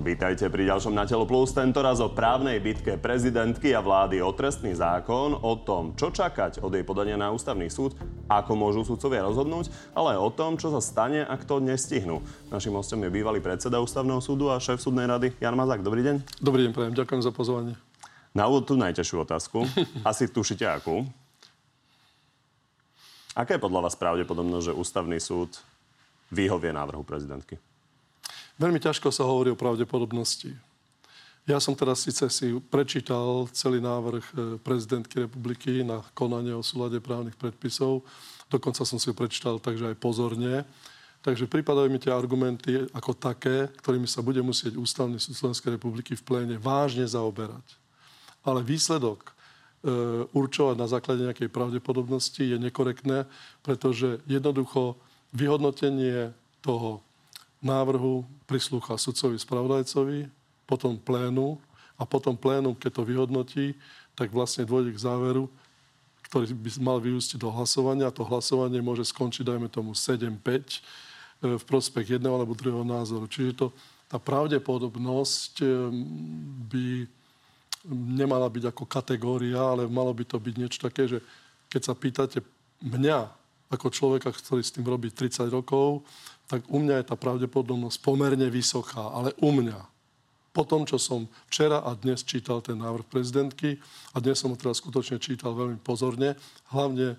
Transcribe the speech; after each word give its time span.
Vítajte 0.00 0.48
pri 0.48 0.64
ďalšom 0.64 0.96
Na 0.96 1.04
telo 1.04 1.28
plus, 1.28 1.52
tentoraz 1.52 2.00
o 2.00 2.08
právnej 2.08 2.56
bitke 2.56 2.96
prezidentky 2.96 3.76
a 3.76 3.84
vlády 3.84 4.24
o 4.24 4.32
trestný 4.32 4.72
zákon, 4.72 5.36
o 5.36 5.52
tom, 5.60 5.92
čo 5.92 6.08
čakať 6.08 6.64
od 6.64 6.72
jej 6.72 6.80
podania 6.88 7.20
na 7.20 7.28
ústavný 7.28 7.68
súd, 7.68 7.92
ako 8.24 8.56
môžu 8.56 8.80
súdcovia 8.80 9.20
rozhodnúť, 9.20 9.68
ale 9.92 10.16
aj 10.16 10.24
o 10.24 10.30
tom, 10.32 10.56
čo 10.56 10.72
sa 10.72 10.80
stane, 10.80 11.20
ak 11.20 11.44
to 11.44 11.60
nestihnú. 11.60 12.24
Našim 12.48 12.72
hostom 12.72 13.04
je 13.04 13.12
bývalý 13.12 13.44
predseda 13.44 13.76
ústavného 13.76 14.24
súdu 14.24 14.48
a 14.48 14.56
šéf 14.56 14.80
súdnej 14.80 15.04
rady 15.04 15.36
Jan 15.36 15.52
Mazák. 15.52 15.84
Dobrý 15.84 16.00
deň. 16.00 16.40
Dobrý 16.40 16.64
deň, 16.64 16.72
prajem. 16.72 16.94
Ďakujem 16.96 17.20
za 17.20 17.32
pozvanie. 17.36 17.76
Na 18.32 18.48
úvod 18.48 18.64
tú 18.64 18.80
najťažšiu 18.80 19.28
otázku. 19.28 19.68
Asi 20.08 20.32
tušíte 20.32 20.64
akú. 20.64 21.04
Aká 23.36 23.52
je 23.52 23.60
podľa 23.60 23.84
vás 23.84 24.00
pravdepodobnosť, 24.00 24.72
že 24.72 24.78
ústavný 24.80 25.20
súd 25.20 25.60
vyhovie 26.32 26.72
návrhu 26.72 27.04
prezidentky? 27.04 27.60
Veľmi 28.60 28.76
ťažko 28.76 29.08
sa 29.08 29.24
hovorí 29.24 29.48
o 29.48 29.56
pravdepodobnosti. 29.56 30.52
Ja 31.48 31.56
som 31.56 31.72
teraz 31.72 32.04
síce 32.04 32.28
si 32.28 32.52
prečítal 32.68 33.48
celý 33.56 33.80
návrh 33.80 34.24
e, 34.28 34.34
prezidentky 34.60 35.24
republiky 35.24 35.80
na 35.80 36.04
konanie 36.12 36.52
o 36.52 36.60
súlade 36.60 37.00
právnych 37.00 37.40
predpisov. 37.40 38.04
Dokonca 38.52 38.84
som 38.84 39.00
si 39.00 39.08
ho 39.08 39.16
prečítal 39.16 39.56
takže 39.56 39.88
aj 39.88 39.96
pozorne. 39.96 40.68
Takže 41.24 41.48
pripadajú 41.48 41.88
mi 41.88 41.96
tie 41.96 42.12
argumenty 42.12 42.84
ako 42.92 43.16
také, 43.16 43.72
ktorými 43.80 44.04
sa 44.04 44.20
bude 44.20 44.44
musieť 44.44 44.76
Ústavný 44.76 45.16
súd 45.16 45.40
Slovenskej 45.40 45.80
republiky 45.80 46.12
v 46.12 46.24
pléne 46.24 46.60
vážne 46.60 47.08
zaoberať. 47.08 47.64
Ale 48.44 48.60
výsledok 48.60 49.24
e, 49.24 49.32
určovať 50.36 50.76
na 50.76 50.84
základe 50.84 51.24
nejakej 51.24 51.48
pravdepodobnosti 51.48 52.44
je 52.44 52.60
nekorektné, 52.60 53.24
pretože 53.64 54.20
jednoducho 54.28 55.00
vyhodnotenie 55.32 56.36
toho 56.60 57.00
návrhu 57.60 58.24
prislúcha 58.48 58.96
sudcovi 58.96 59.36
spravodajcovi, 59.36 60.28
potom 60.64 60.96
plénu 60.96 61.60
a 62.00 62.08
potom 62.08 62.32
plénum, 62.32 62.72
keď 62.72 63.00
to 63.00 63.02
vyhodnotí, 63.04 63.66
tak 64.16 64.32
vlastne 64.32 64.64
dôjde 64.64 64.96
k 64.96 65.04
záveru, 65.04 65.48
ktorý 66.28 66.56
by 66.56 66.70
mal 66.80 66.98
vyústiť 67.02 67.36
do 67.36 67.52
hlasovania. 67.52 68.08
A 68.08 68.14
to 68.14 68.24
hlasovanie 68.24 68.80
môže 68.80 69.04
skončiť, 69.08 69.44
dajme 69.44 69.68
tomu, 69.68 69.92
7-5 69.92 70.40
e, 70.40 70.80
v 71.60 71.64
prospech 71.68 72.16
jedného 72.16 72.32
alebo 72.32 72.56
druhého 72.56 72.86
názoru. 72.86 73.28
Čiže 73.28 73.52
to, 73.58 73.66
tá 74.08 74.16
pravdepodobnosť 74.16 75.52
e, 75.60 75.66
by 76.70 76.86
nemala 77.90 78.48
byť 78.48 78.64
ako 78.72 78.84
kategória, 78.88 79.58
ale 79.58 79.88
malo 79.88 80.12
by 80.12 80.24
to 80.24 80.36
byť 80.36 80.54
niečo 80.56 80.78
také, 80.80 81.08
že 81.08 81.18
keď 81.68 81.82
sa 81.82 81.94
pýtate 81.96 82.38
mňa, 82.84 83.18
ako 83.70 83.86
človeka, 83.88 84.34
ktorý 84.34 84.62
s 84.66 84.74
tým 84.74 84.82
robí 84.82 85.14
30 85.14 85.46
rokov, 85.48 86.02
tak 86.50 86.66
u 86.66 86.82
mňa 86.82 86.98
je 86.98 87.08
tá 87.14 87.14
pravdepodobnosť 87.14 88.02
pomerne 88.02 88.50
vysoká, 88.50 89.14
ale 89.14 89.30
u 89.38 89.54
mňa. 89.54 89.86
Po 90.50 90.66
tom, 90.66 90.82
čo 90.82 90.98
som 90.98 91.30
včera 91.46 91.78
a 91.78 91.94
dnes 91.94 92.26
čítal 92.26 92.58
ten 92.58 92.74
návrh 92.74 93.06
prezidentky, 93.06 93.78
a 94.10 94.18
dnes 94.18 94.42
som 94.42 94.50
ho 94.50 94.58
teraz 94.58 94.82
skutočne 94.82 95.22
čítal 95.22 95.54
veľmi 95.54 95.78
pozorne, 95.78 96.34
hlavne 96.74 97.14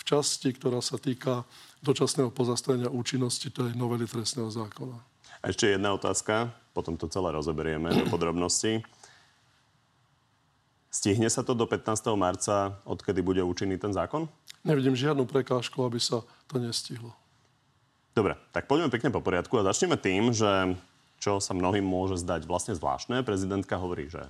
v 0.00 0.02
časti, 0.08 0.56
ktorá 0.56 0.80
sa 0.80 0.96
týka 0.96 1.44
dočasného 1.84 2.32
pozastavenia 2.32 2.88
účinnosti 2.88 3.52
tej 3.52 3.76
novely 3.76 4.08
trestného 4.08 4.48
zákona. 4.48 4.96
A 5.44 5.52
ešte 5.52 5.76
jedna 5.76 5.92
otázka, 5.92 6.48
potom 6.72 6.96
to 6.96 7.04
celé 7.12 7.36
rozoberieme 7.36 7.92
do 7.92 8.08
podrobností. 8.08 8.80
Stihne 10.88 11.28
sa 11.28 11.44
to 11.44 11.52
do 11.52 11.68
15. 11.68 12.00
marca, 12.16 12.80
odkedy 12.88 13.20
bude 13.20 13.44
účinný 13.44 13.76
ten 13.76 13.92
zákon? 13.92 14.24
Nevidím 14.64 14.96
žiadnu 14.96 15.28
prekážku, 15.28 15.84
aby 15.84 16.00
sa 16.00 16.24
to 16.48 16.56
nestihlo. 16.56 17.12
Dobre, 18.10 18.34
tak 18.50 18.66
poďme 18.66 18.90
pekne 18.90 19.14
po 19.14 19.22
poriadku 19.22 19.54
a 19.60 19.66
začneme 19.70 19.94
tým, 19.94 20.34
že 20.34 20.74
čo 21.20 21.38
sa 21.38 21.52
mnohým 21.52 21.84
môže 21.84 22.18
zdať 22.18 22.48
vlastne 22.48 22.74
zvláštne. 22.74 23.22
Prezidentka 23.22 23.76
hovorí, 23.76 24.08
že 24.08 24.24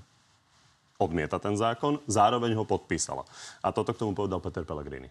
odmieta 1.00 1.40
ten 1.40 1.56
zákon, 1.56 2.02
zároveň 2.04 2.52
ho 2.58 2.68
podpísala. 2.68 3.24
A 3.64 3.72
toto 3.72 3.96
k 3.96 4.00
tomu 4.04 4.12
povedal 4.12 4.42
Peter 4.42 4.66
Pellegrini. 4.68 5.08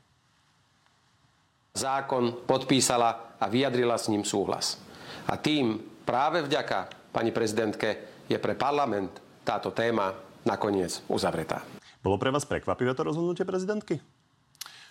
Zákon 1.73 2.45
podpísala 2.45 3.39
a 3.41 3.45
vyjadrila 3.49 3.97
s 3.97 4.11
ním 4.11 4.21
súhlas. 4.21 4.77
A 5.25 5.39
tým 5.39 5.81
práve 6.05 6.45
vďaka 6.45 7.09
pani 7.09 7.33
prezidentke 7.33 8.21
je 8.29 8.37
pre 8.37 8.53
parlament 8.53 9.09
táto 9.41 9.73
téma 9.73 10.13
nakoniec 10.45 11.01
uzavretá. 11.09 11.65
Bolo 12.05 12.21
pre 12.21 12.29
vás 12.29 12.45
prekvapivé 12.45 12.93
to 12.93 13.07
rozhodnutie 13.07 13.47
prezidentky? 13.47 13.97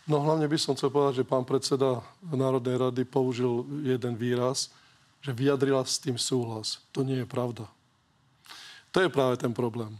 No 0.08 0.24
hlavne 0.24 0.48
by 0.48 0.56
som 0.56 0.72
chcel 0.72 0.88
povedať, 0.88 1.20
že 1.20 1.28
pán 1.28 1.44
predseda 1.44 2.00
Národnej 2.24 2.80
rady 2.80 3.04
použil 3.04 3.68
jeden 3.84 4.16
výraz, 4.16 4.72
že 5.20 5.36
vyjadrila 5.36 5.84
s 5.84 6.00
tým 6.00 6.16
súhlas. 6.16 6.80
To 6.96 7.04
nie 7.04 7.20
je 7.20 7.28
pravda. 7.28 7.68
To 8.96 9.04
je 9.04 9.12
práve 9.12 9.36
ten 9.36 9.52
problém. 9.52 9.92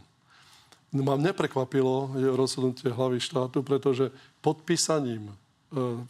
Mám 0.89 1.21
neprekvapilo 1.21 2.09
rozhodnutie 2.33 2.89
hlavy 2.89 3.21
štátu, 3.21 3.61
pretože 3.61 4.09
podpísaním 4.41 5.29
e, 5.29 5.33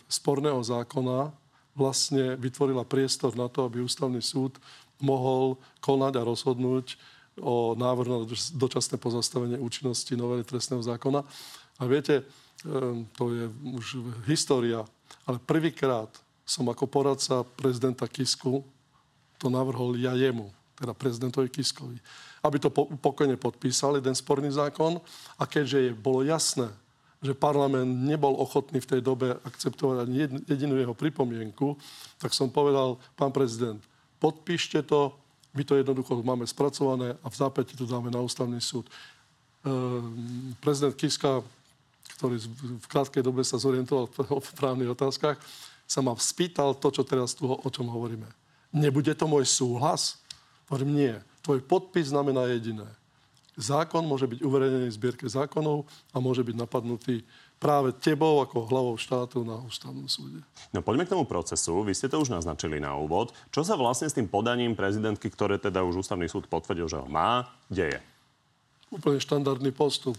sporného 0.08 0.64
zákona 0.64 1.36
vlastne 1.76 2.40
vytvorila 2.40 2.88
priestor 2.88 3.36
na 3.36 3.52
to, 3.52 3.68
aby 3.68 3.84
ústavný 3.84 4.24
súd 4.24 4.56
mohol 5.04 5.60
konať 5.84 6.16
a 6.16 6.24
rozhodnúť 6.24 6.96
o 7.44 7.76
návrhu 7.76 8.24
na 8.24 8.28
dočasné 8.56 8.96
pozastavenie 8.96 9.60
účinnosti 9.60 10.16
novely 10.16 10.48
trestného 10.48 10.80
zákona. 10.80 11.28
A 11.80 11.84
viete, 11.84 12.24
to 13.16 13.24
je 13.32 13.46
už 13.78 13.86
história, 14.28 14.84
ale 15.24 15.40
prvýkrát 15.40 16.12
som 16.44 16.68
ako 16.68 16.90
poradca 16.90 17.46
prezidenta 17.56 18.10
Kisku 18.10 18.66
to 19.40 19.48
navrhol 19.48 19.96
ja 19.96 20.12
jemu, 20.18 20.52
teda 20.76 20.92
prezidentovi 20.92 21.48
Kiskovi, 21.48 21.96
aby 22.44 22.58
to 22.60 22.74
pokojne 23.00 23.40
podpísal, 23.40 23.96
jeden 23.96 24.16
sporný 24.16 24.52
zákon 24.52 25.00
a 25.40 25.44
keďže 25.48 25.78
je, 25.80 25.92
bolo 25.96 26.26
jasné, 26.28 26.68
že 27.20 27.36
parlament 27.36 28.08
nebol 28.08 28.36
ochotný 28.40 28.80
v 28.80 28.90
tej 28.96 29.02
dobe 29.04 29.36
akceptovať 29.44 30.08
ani 30.08 30.28
jedinú 30.48 30.80
jeho 30.80 30.96
pripomienku, 30.96 31.76
tak 32.20 32.32
som 32.32 32.48
povedal, 32.52 32.96
pán 33.16 33.32
prezident, 33.32 33.80
podpíšte 34.20 34.84
to, 34.84 35.16
my 35.56 35.64
to 35.64 35.76
jednoducho 35.76 36.20
máme 36.24 36.48
spracované 36.48 37.16
a 37.20 37.28
v 37.28 37.36
zápäti 37.36 37.76
to 37.76 37.84
dáme 37.88 38.12
na 38.12 38.24
ústavný 38.24 38.60
súd. 38.64 38.88
Ehm, 39.68 40.56
prezident 40.64 40.96
Kiska 40.96 41.44
ktorý 42.18 42.42
v 42.80 42.88
krátkej 42.90 43.22
dobe 43.22 43.46
sa 43.46 43.62
zorientoval 43.62 44.10
v 44.42 44.52
právnych 44.58 44.92
otázkach, 44.92 45.38
sa 45.90 46.00
ma 46.06 46.14
spýtal 46.18 46.78
to, 46.78 46.94
čo 46.94 47.02
teraz 47.02 47.34
tu, 47.34 47.50
o 47.50 47.70
čom 47.74 47.90
hovoríme. 47.90 48.30
Nebude 48.70 49.14
to 49.18 49.26
môj 49.26 49.50
súhlas? 49.50 50.22
Hovorím, 50.70 50.92
nie. 50.94 51.14
Tvoj 51.42 51.66
podpis 51.66 52.14
znamená 52.14 52.46
jediné. 52.54 52.86
Zákon 53.60 54.06
môže 54.06 54.30
byť 54.30 54.40
uverejnený 54.46 54.88
v 54.88 54.98
zbierke 54.98 55.26
zákonov 55.28 55.84
a 56.14 56.22
môže 56.22 56.46
byť 56.46 56.56
napadnutý 56.56 57.26
práve 57.60 57.92
tebou 57.92 58.40
ako 58.40 58.72
hlavou 58.72 58.96
štátu 58.96 59.44
na 59.44 59.60
ústavnom 59.60 60.08
súde. 60.08 60.40
No 60.72 60.80
poďme 60.80 61.04
k 61.04 61.12
tomu 61.12 61.28
procesu. 61.28 61.84
Vy 61.84 61.92
ste 61.92 62.08
to 62.08 62.24
už 62.24 62.32
naznačili 62.32 62.80
na 62.80 62.96
úvod. 62.96 63.36
Čo 63.52 63.68
sa 63.68 63.76
vlastne 63.76 64.08
s 64.08 64.16
tým 64.16 64.32
podaním 64.32 64.80
prezidentky, 64.80 65.28
ktoré 65.28 65.60
teda 65.60 65.84
už 65.84 66.08
ústavný 66.08 66.32
súd 66.32 66.48
potvrdil, 66.48 66.88
že 66.88 67.04
ho 67.04 67.08
má, 67.12 67.52
deje? 67.68 68.00
Úplne 68.96 69.20
štandardný 69.20 69.76
postup. 69.76 70.16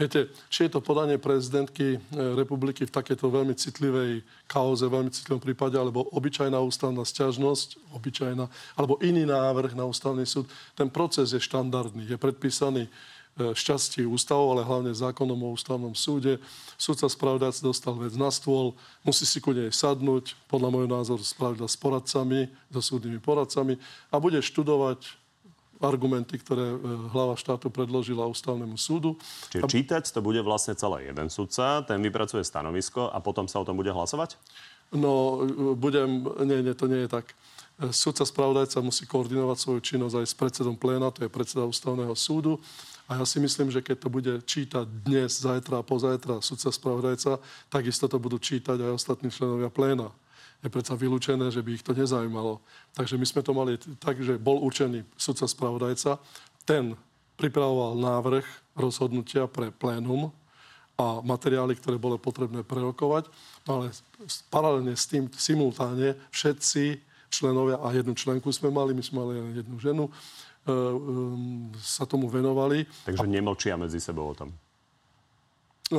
Viete, 0.00 0.32
či 0.48 0.64
je 0.64 0.72
to 0.72 0.80
podanie 0.80 1.20
prezidentky 1.20 1.92
e, 1.92 1.98
republiky 2.32 2.88
v 2.88 2.94
takéto 2.96 3.28
veľmi 3.28 3.52
citlivej 3.52 4.24
kauze, 4.48 4.88
veľmi 4.88 5.12
citlivom 5.12 5.44
prípade, 5.44 5.76
alebo 5.76 6.08
obyčajná 6.16 6.56
ústavná 6.56 7.04
stiažnosť, 7.04 7.76
obyčajná, 7.92 8.48
alebo 8.80 8.96
iný 9.04 9.28
návrh 9.28 9.76
na 9.76 9.84
ústavný 9.84 10.24
súd, 10.24 10.48
ten 10.72 10.88
proces 10.88 11.36
je 11.36 11.40
štandardný, 11.44 12.08
je 12.08 12.16
predpísaný 12.16 12.88
e, 12.88 12.90
šťastí 13.52 14.08
ústavou, 14.08 14.56
ale 14.56 14.64
hlavne 14.64 14.88
zákonom 14.96 15.36
o 15.36 15.52
ústavnom 15.52 15.92
súde. 15.92 16.40
Súdca 16.80 17.04
spravodajca 17.04 17.60
dostal 17.60 17.92
vec 18.00 18.16
na 18.16 18.32
stôl, 18.32 18.72
musí 19.04 19.28
si 19.28 19.36
ku 19.36 19.52
nej 19.52 19.68
sadnúť, 19.68 20.32
podľa 20.48 20.80
môjho 20.80 20.88
názoru 20.88 21.20
spravidla 21.20 21.68
s 21.68 21.76
poradcami, 21.76 22.48
so 22.72 22.80
súdnymi 22.80 23.20
poradcami 23.20 23.76
a 24.08 24.16
bude 24.16 24.40
študovať 24.40 25.19
argumenty, 25.80 26.36
ktoré 26.36 26.76
e, 26.76 26.78
hlava 27.10 27.34
štátu 27.34 27.72
predložila 27.72 28.28
ústavnému 28.28 28.76
súdu. 28.76 29.16
Čiže 29.48 29.64
čítať 29.66 30.04
to 30.12 30.20
bude 30.20 30.38
vlastne 30.44 30.76
celé 30.76 31.08
jeden 31.08 31.32
sudca, 31.32 31.82
ten 31.88 31.98
vypracuje 32.04 32.44
stanovisko 32.44 33.08
a 33.08 33.18
potom 33.18 33.48
sa 33.48 33.64
o 33.64 33.66
tom 33.66 33.80
bude 33.80 33.90
hlasovať? 33.90 34.36
No, 34.92 35.42
e, 35.42 35.74
budem... 35.74 36.28
Nie, 36.44 36.60
nie, 36.60 36.76
to 36.76 36.84
nie 36.84 37.08
je 37.08 37.10
tak. 37.10 37.32
E, 37.80 37.90
sudca 37.96 38.28
spravodajca 38.28 38.84
musí 38.84 39.08
koordinovať 39.08 39.56
svoju 39.56 39.80
činnosť 39.80 40.16
aj 40.20 40.26
s 40.28 40.34
predsedom 40.36 40.76
pléna, 40.76 41.08
to 41.08 41.24
je 41.24 41.32
predseda 41.32 41.64
ústavného 41.64 42.12
súdu. 42.12 42.60
A 43.10 43.18
ja 43.18 43.24
si 43.26 43.42
myslím, 43.42 43.74
že 43.74 43.82
keď 43.82 43.96
to 44.06 44.08
bude 44.12 44.32
čítať 44.46 44.86
dnes, 44.86 45.42
zajtra 45.42 45.82
a 45.82 45.86
pozajtra 45.86 46.38
sudca 46.44 46.70
spravodajca, 46.70 47.42
takisto 47.66 48.06
to 48.06 48.22
budú 48.22 48.38
čítať 48.38 48.78
aj 48.78 48.94
ostatní 48.94 49.34
členovia 49.34 49.66
pléna 49.66 50.14
je 50.60 50.68
predsa 50.68 50.92
vylúčené, 50.92 51.48
že 51.48 51.64
by 51.64 51.70
ich 51.72 51.84
to 51.84 51.96
nezaujímalo. 51.96 52.60
Takže 52.92 53.16
my 53.16 53.26
sme 53.26 53.40
to 53.40 53.52
mali 53.56 53.80
tak, 53.96 54.20
že 54.20 54.36
bol 54.36 54.60
určený 54.60 55.04
sudca 55.16 55.48
spravodajca, 55.48 56.20
ten 56.68 56.94
pripravoval 57.40 57.96
návrh 57.96 58.44
rozhodnutia 58.76 59.48
pre 59.48 59.72
plénum 59.72 60.28
a 61.00 61.24
materiály, 61.24 61.80
ktoré 61.80 61.96
bolo 61.96 62.20
potrebné 62.20 62.60
prerokovať, 62.60 63.32
no 63.64 63.70
ale 63.80 63.96
paralelne 64.52 64.92
s 64.92 65.08
tým 65.08 65.32
simultáne 65.32 66.12
všetci 66.28 67.00
členovia 67.32 67.80
a 67.80 67.88
jednu 67.96 68.12
členku 68.12 68.52
sme 68.52 68.68
mali, 68.68 68.92
my 68.92 69.00
sme 69.00 69.16
mali 69.24 69.32
len 69.40 69.56
jednu 69.56 69.80
ženu, 69.80 70.04
sa 71.80 72.04
tomu 72.04 72.28
venovali. 72.28 72.84
Takže 73.08 73.24
nemlčia 73.24 73.80
medzi 73.80 73.96
sebou 73.96 74.28
o 74.28 74.36
tom. 74.36 74.52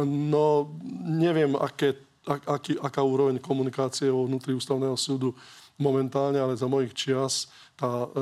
No, 0.05 0.71
neviem, 1.03 1.57
aké, 1.57 1.97
ak, 1.97 1.97
aký, 2.27 2.77
aká 2.77 3.01
úroveň 3.01 3.41
komunikácie 3.41 4.09
vo 4.13 4.29
vnútri 4.29 4.53
ústavného 4.53 4.93
súdu 4.93 5.33
momentálne, 5.81 6.37
ale 6.37 6.53
za 6.53 6.69
mojich 6.69 6.93
čias 6.93 7.49
tá 7.73 8.05
e, 8.05 8.07
e, 8.07 8.15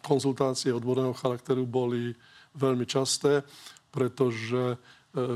konzultácie 0.00 0.72
odborného 0.72 1.12
charakteru 1.12 1.68
boli 1.68 2.16
veľmi 2.56 2.88
časté, 2.88 3.44
pretože 3.92 4.72
e, 4.72 4.76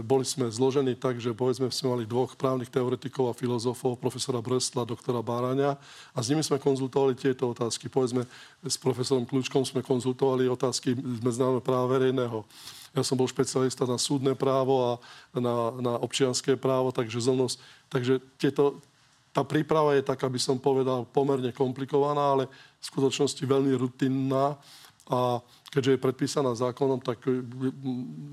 boli 0.00 0.24
sme 0.24 0.48
zložení 0.48 0.96
tak, 0.96 1.20
že 1.20 1.36
povedzme 1.36 1.68
sme 1.68 2.00
mali 2.00 2.04
dvoch 2.08 2.32
právnych 2.40 2.72
teoretikov 2.72 3.28
a 3.28 3.36
filozofov, 3.36 4.00
profesora 4.00 4.40
Brestla, 4.40 4.88
doktora 4.88 5.20
Báraňa 5.20 5.76
a 6.16 6.18
s 6.24 6.32
nimi 6.32 6.40
sme 6.40 6.56
konzultovali 6.56 7.12
tieto 7.12 7.52
otázky. 7.52 7.92
Povedzme, 7.92 8.24
s 8.64 8.80
profesorom 8.80 9.28
Kľúčkom 9.28 9.68
sme 9.68 9.84
konzultovali 9.84 10.48
otázky 10.48 10.96
medzinárodného 10.96 11.60
práva 11.60 11.86
verejného 12.00 12.48
ja 12.96 13.02
som 13.04 13.18
bol 13.18 13.28
špecialista 13.28 13.84
na 13.84 14.00
súdne 14.00 14.32
právo 14.32 14.80
a 14.80 14.92
na, 15.36 15.56
na 15.78 15.92
občianské 16.00 16.56
právo, 16.56 16.92
takže 16.92 17.20
zlnosť. 17.20 17.56
Takže 17.92 18.14
tieto, 18.40 18.80
tá 19.32 19.44
príprava 19.44 19.92
je 19.94 20.02
tak, 20.02 20.24
aby 20.24 20.40
som 20.40 20.56
povedal, 20.56 21.04
pomerne 21.04 21.52
komplikovaná, 21.52 22.34
ale 22.38 22.44
v 22.80 22.84
skutočnosti 22.84 23.40
veľmi 23.44 23.72
rutinná. 23.76 24.56
A 25.08 25.40
keďže 25.72 25.96
je 25.96 26.04
predpísaná 26.04 26.52
zákonom, 26.52 27.00
tak 27.00 27.24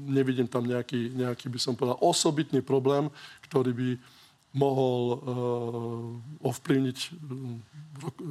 nevidím 0.07 0.47
tam 0.47 0.67
nejaký, 0.67 1.15
nejaký 1.15 1.47
by 1.47 1.59
som 1.59 1.75
povedal, 1.75 1.99
osobitný 2.03 2.59
problém, 2.59 3.07
ktorý 3.47 3.71
by 3.71 3.89
mohol 4.55 5.01
uh, 5.11 5.19
ovplyvniť 6.47 6.97
uh, 6.97 7.75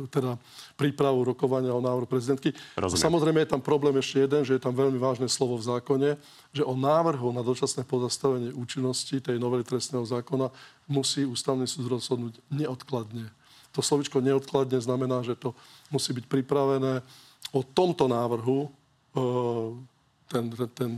teda 0.09 0.41
prípravu 0.76 1.25
rokovania 1.25 1.73
o 1.76 1.85
návrhu 1.85 2.09
prezidentky. 2.09 2.53
Rozumiem. 2.76 3.05
Samozrejme 3.05 3.38
je 3.44 3.53
tam 3.53 3.62
problém 3.65 3.97
ešte 4.00 4.25
jeden, 4.25 4.41
že 4.44 4.56
je 4.56 4.62
tam 4.62 4.73
veľmi 4.73 4.97
vážne 4.97 5.29
slovo 5.29 5.61
v 5.61 5.69
zákone, 5.69 6.11
že 6.53 6.65
o 6.65 6.73
návrhu 6.73 7.32
na 7.32 7.44
dočasné 7.44 7.85
pozastavenie 7.85 8.56
účinnosti 8.56 9.21
tej 9.21 9.37
novely 9.37 9.65
trestného 9.65 10.05
zákona 10.05 10.49
musí 10.88 11.29
ústavný 11.29 11.69
súd 11.69 11.93
rozhodnúť 11.93 12.41
neodkladne. 12.49 13.29
To 13.75 13.82
slovičko 13.82 14.23
neodkladne 14.23 14.79
znamená, 14.79 15.21
že 15.26 15.35
to 15.35 15.53
musí 15.91 16.15
byť 16.15 16.25
pripravené 16.31 17.03
o 17.50 17.61
tomto 17.62 18.06
návrhu, 18.06 18.71
ten, 20.29 20.44
ten, 20.50 20.69
ten, 20.75 20.91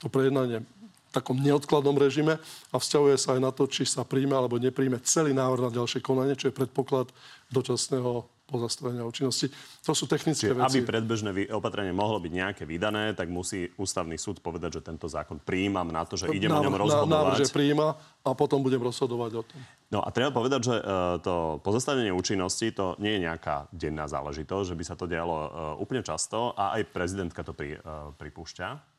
to 0.00 0.08
prejednanie 0.08 0.64
takom 1.12 1.36
neodkladnom 1.38 1.94
režime 2.00 2.40
a 2.72 2.76
vzťahuje 2.80 3.16
sa 3.20 3.36
aj 3.36 3.40
na 3.44 3.52
to, 3.52 3.68
či 3.68 3.84
sa 3.84 4.02
príjme 4.02 4.32
alebo 4.32 4.56
nepríjme 4.56 4.98
celý 5.04 5.36
návrh 5.36 5.68
na 5.68 5.76
ďalšie 5.76 6.00
konanie, 6.00 6.34
čo 6.34 6.48
je 6.48 6.56
predpoklad 6.56 7.12
dočasného 7.52 8.24
pozastavenia 8.52 9.00
účinnosti. 9.08 9.48
To 9.88 9.96
sú 9.96 10.04
technické 10.04 10.52
Čiže, 10.52 10.58
veci. 10.60 10.84
Aby 10.84 10.84
predbežné 10.84 11.30
opatrenie 11.56 11.96
mohlo 11.96 12.20
byť 12.20 12.32
nejaké 12.36 12.62
vydané, 12.68 13.16
tak 13.16 13.32
musí 13.32 13.72
ústavný 13.80 14.20
súd 14.20 14.44
povedať, 14.44 14.76
že 14.76 14.80
tento 14.84 15.08
zákon 15.08 15.40
príjmam 15.40 15.88
na 15.88 16.04
to, 16.04 16.20
že 16.20 16.28
idem 16.28 16.52
návrh, 16.52 16.60
o 16.60 16.64
ňom 16.68 16.76
rozhodovať. 16.76 17.16
Návrh, 17.16 17.40
že 17.40 17.48
príjma 17.48 17.96
a 17.96 18.28
potom 18.36 18.60
budem 18.60 18.84
rozhodovať 18.84 19.30
o 19.40 19.42
tom. 19.48 19.60
No 19.88 20.04
a 20.04 20.08
treba 20.12 20.28
povedať, 20.28 20.68
že 20.68 20.74
uh, 20.76 21.16
to 21.24 21.64
pozastavenie 21.64 22.12
účinnosti 22.12 22.68
to 22.76 23.00
nie 23.00 23.16
je 23.16 23.24
nejaká 23.24 23.72
denná 23.72 24.04
záležitosť, 24.04 24.76
že 24.76 24.76
by 24.76 24.84
sa 24.84 24.94
to 25.00 25.08
dialo 25.08 25.32
uh, 25.32 25.48
úplne 25.80 26.04
často 26.04 26.52
a 26.52 26.76
aj 26.76 26.92
prezidentka 26.92 27.40
to 27.40 27.56
pri, 27.56 27.80
uh, 27.80 28.12
pripúšťa. 28.20 28.91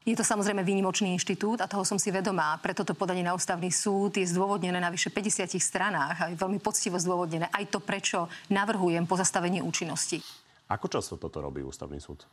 Je 0.00 0.16
to 0.16 0.24
samozrejme 0.24 0.64
výnimočný 0.64 1.12
inštitút 1.12 1.60
a 1.60 1.68
toho 1.68 1.84
som 1.84 2.00
si 2.00 2.08
vedomá. 2.08 2.56
Preto 2.64 2.88
to 2.88 2.96
podanie 2.96 3.20
na 3.20 3.36
ústavný 3.36 3.68
súd 3.68 4.16
je 4.16 4.24
zdôvodnené 4.24 4.80
na 4.80 4.88
vyše 4.88 5.12
50 5.12 5.60
stranách 5.60 6.16
a 6.16 6.24
je 6.32 6.40
veľmi 6.40 6.56
poctivo 6.56 6.96
zdôvodnené 6.96 7.52
aj 7.52 7.68
to, 7.68 7.84
prečo 7.84 8.24
navrhujem 8.48 9.04
pozastavenie 9.04 9.60
účinnosti. 9.60 10.24
Ako 10.72 10.88
často 10.88 11.20
toto 11.20 11.44
robí 11.44 11.60
ústavný 11.60 12.00
súd? 12.00 12.24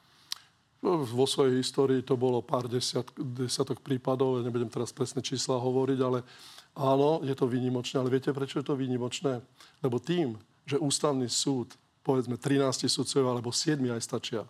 No, 0.79 1.03
vo 1.03 1.27
svojej 1.27 1.59
histórii 1.59 2.07
to 2.07 2.15
bolo 2.15 2.39
pár 2.39 2.71
desiat, 2.71 3.03
desiatok 3.19 3.83
prípadov, 3.83 4.39
ja 4.39 4.47
nebudem 4.47 4.71
teraz 4.71 4.95
presné 4.95 5.19
čísla 5.19 5.59
hovoriť, 5.59 5.99
ale 5.99 6.23
áno, 6.71 7.19
je 7.19 7.35
to 7.35 7.51
výnimočné. 7.51 7.99
Ale 7.99 8.13
viete, 8.13 8.31
prečo 8.31 8.63
je 8.63 8.65
to 8.71 8.79
výnimočné? 8.79 9.43
Lebo 9.83 9.99
tým, 9.99 10.39
že 10.63 10.79
ústavný 10.79 11.27
súd, 11.27 11.75
povedzme 11.99 12.39
13 12.39 12.87
sudcov 12.87 13.27
alebo 13.27 13.51
7 13.51 13.75
aj 13.91 13.99
stačia, 14.07 14.47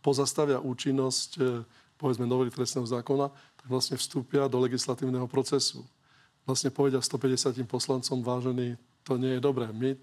pozastavia 0.00 0.64
účinnosť 0.64 1.30
povedzme 2.04 2.28
novely 2.28 2.52
trestného 2.52 2.84
zákona, 2.84 3.32
tak 3.32 3.66
vlastne 3.72 3.96
vstúpia 3.96 4.44
do 4.44 4.60
legislatívneho 4.60 5.24
procesu. 5.24 5.80
Vlastne 6.44 6.68
povedia 6.68 7.00
150 7.00 7.64
poslancom, 7.64 8.20
vážený, 8.20 8.76
to 9.00 9.16
nie 9.16 9.40
je 9.40 9.40
dobré. 9.40 9.72
My 9.72 9.96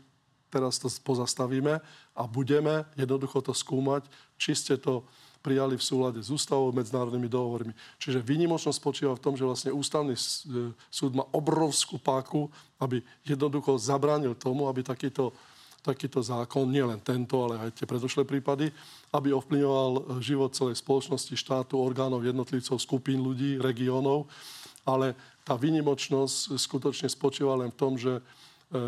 teraz 0.50 0.82
to 0.82 0.90
pozastavíme 1.06 1.78
a 2.18 2.22
budeme 2.26 2.90
jednoducho 2.98 3.46
to 3.46 3.54
skúmať, 3.54 4.10
či 4.42 4.58
ste 4.58 4.82
to 4.82 5.06
prijali 5.46 5.78
v 5.78 5.84
súlade 5.86 6.20
s 6.22 6.34
ústavou, 6.34 6.74
medzinárodnými 6.74 7.30
dohovormi. 7.30 7.74
Čiže 8.02 8.26
výnimočnosť 8.26 8.78
spočíva 8.78 9.14
v 9.14 9.24
tom, 9.26 9.34
že 9.38 9.46
vlastne 9.46 9.74
ústavný 9.74 10.14
e, 10.14 10.22
súd 10.90 11.18
má 11.18 11.26
obrovskú 11.34 11.98
páku, 11.98 12.50
aby 12.78 13.02
jednoducho 13.26 13.78
zabránil 13.78 14.38
tomu, 14.38 14.70
aby 14.70 14.86
takýto 14.86 15.34
takýto 15.82 16.22
zákon, 16.22 16.70
nie 16.70 16.86
len 16.86 17.02
tento, 17.02 17.42
ale 17.42 17.70
aj 17.70 17.82
tie 17.82 17.90
predošlé 17.90 18.24
prípady, 18.26 18.70
aby 19.14 19.34
ovplyvňoval 19.34 20.22
život 20.22 20.54
celej 20.54 20.78
spoločnosti, 20.78 21.34
štátu, 21.34 21.82
orgánov, 21.82 22.22
jednotlivcov, 22.22 22.78
skupín 22.78 23.22
ľudí, 23.22 23.58
regiónov. 23.58 24.30
Ale 24.86 25.18
tá 25.42 25.58
výnimočnosť 25.58 26.58
skutočne 26.58 27.10
spočíva 27.10 27.58
len 27.58 27.74
v 27.74 27.80
tom, 27.82 27.98
že 27.98 28.18
e, 28.18 28.22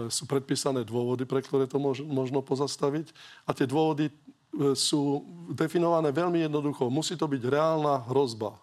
sú 0.09 0.29
predpísané 0.29 0.85
dôvody, 0.85 1.25
pre 1.25 1.41
ktoré 1.41 1.65
to 1.65 1.81
možno 2.05 2.45
pozastaviť. 2.45 3.09
A 3.45 3.57
tie 3.57 3.65
dôvody 3.65 4.13
sú 4.77 5.25
definované 5.49 6.13
veľmi 6.13 6.45
jednoducho. 6.45 6.85
Musí 6.93 7.17
to 7.17 7.25
byť 7.25 7.41
reálna 7.49 8.05
hrozba. 8.05 8.53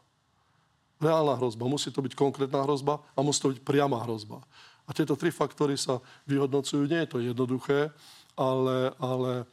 Reálna 1.02 1.34
hrozba. 1.34 1.66
Musí 1.66 1.90
to 1.90 1.98
byť 1.98 2.14
konkrétna 2.14 2.62
hrozba 2.62 3.02
a 3.18 3.18
musí 3.26 3.42
to 3.42 3.50
byť 3.50 3.60
priama 3.66 3.98
hrozba. 4.06 4.38
A 4.86 4.94
tieto 4.94 5.18
tri 5.18 5.34
faktory 5.34 5.74
sa 5.74 5.98
vyhodnocujú. 6.30 6.86
Nie 6.86 7.06
je 7.06 7.10
to 7.10 7.18
jednoduché 7.18 7.90
ale, 8.38 8.94
ale 8.98 9.32
e, 9.42 9.44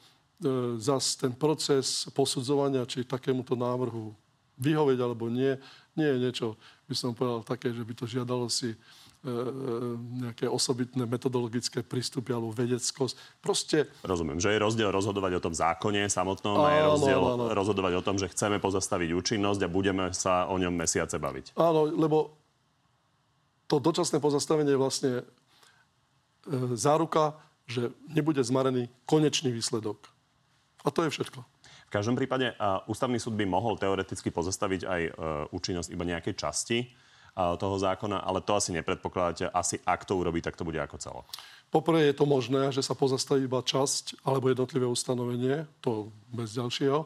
zas 0.81 1.17
ten 1.17 1.33
proces 1.33 2.05
posudzovania, 2.13 2.85
či 2.85 3.07
takémuto 3.07 3.57
návrhu 3.57 4.13
vyhovieť 4.57 4.99
alebo 5.01 5.29
nie, 5.29 5.53
nie 5.97 6.07
je 6.07 6.17
niečo, 6.17 6.47
by 6.89 6.95
som 6.95 7.11
povedal, 7.13 7.45
také, 7.45 7.73
že 7.73 7.83
by 7.83 7.93
to 7.93 8.05
žiadalo 8.09 8.49
si 8.49 8.73
e, 8.73 8.77
e, 8.77 9.33
nejaké 10.25 10.45
osobitné 10.49 11.03
metodologické 11.05 11.81
prístupy 11.81 12.33
alebo 12.33 12.53
vedeckosť. 12.53 13.43
Proste... 13.43 13.89
Rozumiem, 14.05 14.41
že 14.41 14.53
je 14.53 14.59
rozdiel 14.61 14.89
rozhodovať 14.89 15.37
o 15.37 15.43
tom 15.49 15.53
zákone 15.53 16.09
samotnom 16.09 16.57
a 16.63 16.69
je 16.73 16.81
rozdiel 16.85 17.21
áno, 17.21 17.33
áno. 17.49 17.53
rozhodovať 17.53 17.93
o 17.97 18.05
tom, 18.05 18.15
že 18.17 18.31
chceme 18.31 18.57
pozastaviť 18.57 19.09
účinnosť 19.13 19.61
a 19.65 19.69
budeme 19.69 20.05
sa 20.13 20.47
o 20.49 20.55
ňom 20.57 20.73
mesiace 20.73 21.17
baviť. 21.17 21.57
Áno, 21.57 21.89
lebo 21.89 22.37
to 23.67 23.83
dočasné 23.83 24.23
pozastavenie 24.23 24.73
je 24.73 24.79
vlastne 24.79 25.13
e, 25.21 25.23
záruka 26.73 27.35
že 27.67 27.91
nebude 28.07 28.39
zmarený 28.41 28.87
konečný 29.03 29.51
výsledok. 29.51 30.07
A 30.81 30.89
to 30.89 31.03
je 31.03 31.11
všetko. 31.11 31.43
V 31.87 31.91
každom 31.91 32.15
prípade 32.19 32.51
uh, 32.51 32.83
ústavný 32.87 33.19
súd 33.19 33.35
by 33.35 33.47
mohol 33.47 33.79
teoreticky 33.79 34.31
pozastaviť 34.31 34.81
aj 34.83 35.01
uh, 35.07 35.11
účinnosť 35.55 35.91
iba 35.91 36.03
nejakej 36.03 36.35
časti 36.35 36.77
uh, 36.83 37.55
toho 37.55 37.79
zákona, 37.79 38.23
ale 38.23 38.43
to 38.43 38.55
asi 38.55 38.75
nepredpokladáte. 38.75 39.47
Asi 39.51 39.79
ak 39.87 40.03
to 40.03 40.19
urobí, 40.19 40.43
tak 40.43 40.59
to 40.59 40.67
bude 40.67 40.79
ako 40.79 40.99
celok. 40.99 41.25
Poprvé 41.67 42.11
je 42.11 42.15
to 42.15 42.23
možné, 42.27 42.71
že 42.71 42.83
sa 42.83 42.95
pozastaví 42.95 43.47
iba 43.47 43.59
časť 43.59 44.23
alebo 44.23 44.47
jednotlivé 44.47 44.87
ustanovenie, 44.87 45.67
to 45.83 46.11
bez 46.31 46.55
ďalšieho. 46.55 47.03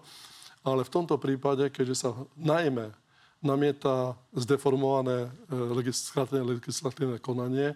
Ale 0.62 0.86
v 0.86 0.94
tomto 0.94 1.18
prípade, 1.18 1.66
keďže 1.74 2.06
sa 2.06 2.10
najmä 2.38 2.94
namieta 3.42 4.14
zdeformované 4.38 5.34
legislatívne, 5.50 6.62
legislatívne 6.62 7.18
konanie, 7.18 7.74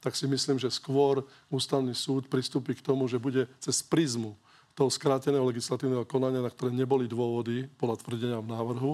tak 0.00 0.16
si 0.16 0.24
myslím, 0.24 0.56
že 0.56 0.72
skôr 0.72 1.22
ústavný 1.52 1.92
súd 1.92 2.26
pristúpi 2.26 2.72
k 2.72 2.84
tomu, 2.84 3.04
že 3.06 3.20
bude 3.20 3.44
cez 3.60 3.84
prizmu 3.84 4.34
toho 4.72 4.88
skráteného 4.88 5.44
legislatívneho 5.44 6.08
konania, 6.08 6.40
na 6.40 6.48
ktoré 6.48 6.72
neboli 6.72 7.04
dôvody 7.04 7.68
podľa 7.76 8.00
tvrdenia 8.00 8.38
v 8.40 8.48
návrhu, 8.48 8.92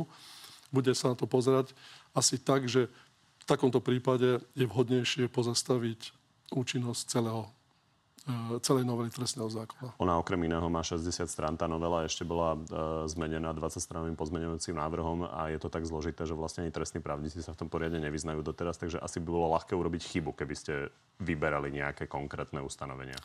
bude 0.75 0.91
sa 0.99 1.15
na 1.15 1.17
to 1.17 1.31
pozerať 1.31 1.71
asi 2.11 2.43
tak, 2.43 2.67
že 2.67 2.91
v 3.39 3.45
takomto 3.47 3.79
prípade 3.79 4.43
je 4.59 4.67
vhodnejšie 4.67 5.31
pozastaviť 5.31 6.11
účinnosť 6.51 7.03
celého 7.07 7.56
celej 8.59 8.83
novely 8.83 9.07
trestného 9.07 9.47
zákona. 9.47 9.95
Ona 10.03 10.19
okrem 10.19 10.51
iného 10.51 10.67
má 10.67 10.83
60 10.83 11.07
strán. 11.31 11.55
Tá 11.55 11.71
novela 11.71 12.03
ešte 12.03 12.27
bola 12.27 12.59
e, 12.59 13.07
zmenená 13.07 13.55
20 13.55 13.79
stranovým 13.79 14.19
pozmeňujúcim 14.19 14.75
návrhom 14.75 15.31
a 15.31 15.55
je 15.55 15.63
to 15.63 15.71
tak 15.71 15.87
zložité, 15.87 16.27
že 16.27 16.35
vlastne 16.35 16.67
ani 16.67 16.75
trestní 16.75 16.99
právnici 16.99 17.39
sa 17.39 17.55
v 17.55 17.63
tom 17.63 17.69
poriadne 17.71 18.03
nevyznajú 18.03 18.43
doteraz, 18.43 18.83
takže 18.83 18.99
asi 18.99 19.23
by 19.23 19.29
bolo 19.31 19.55
ľahké 19.55 19.79
urobiť 19.79 20.03
chybu, 20.03 20.35
keby 20.35 20.55
ste 20.59 20.91
vyberali 21.23 21.71
nejaké 21.71 22.11
konkrétne 22.11 22.59
ustanovenia. 22.67 23.19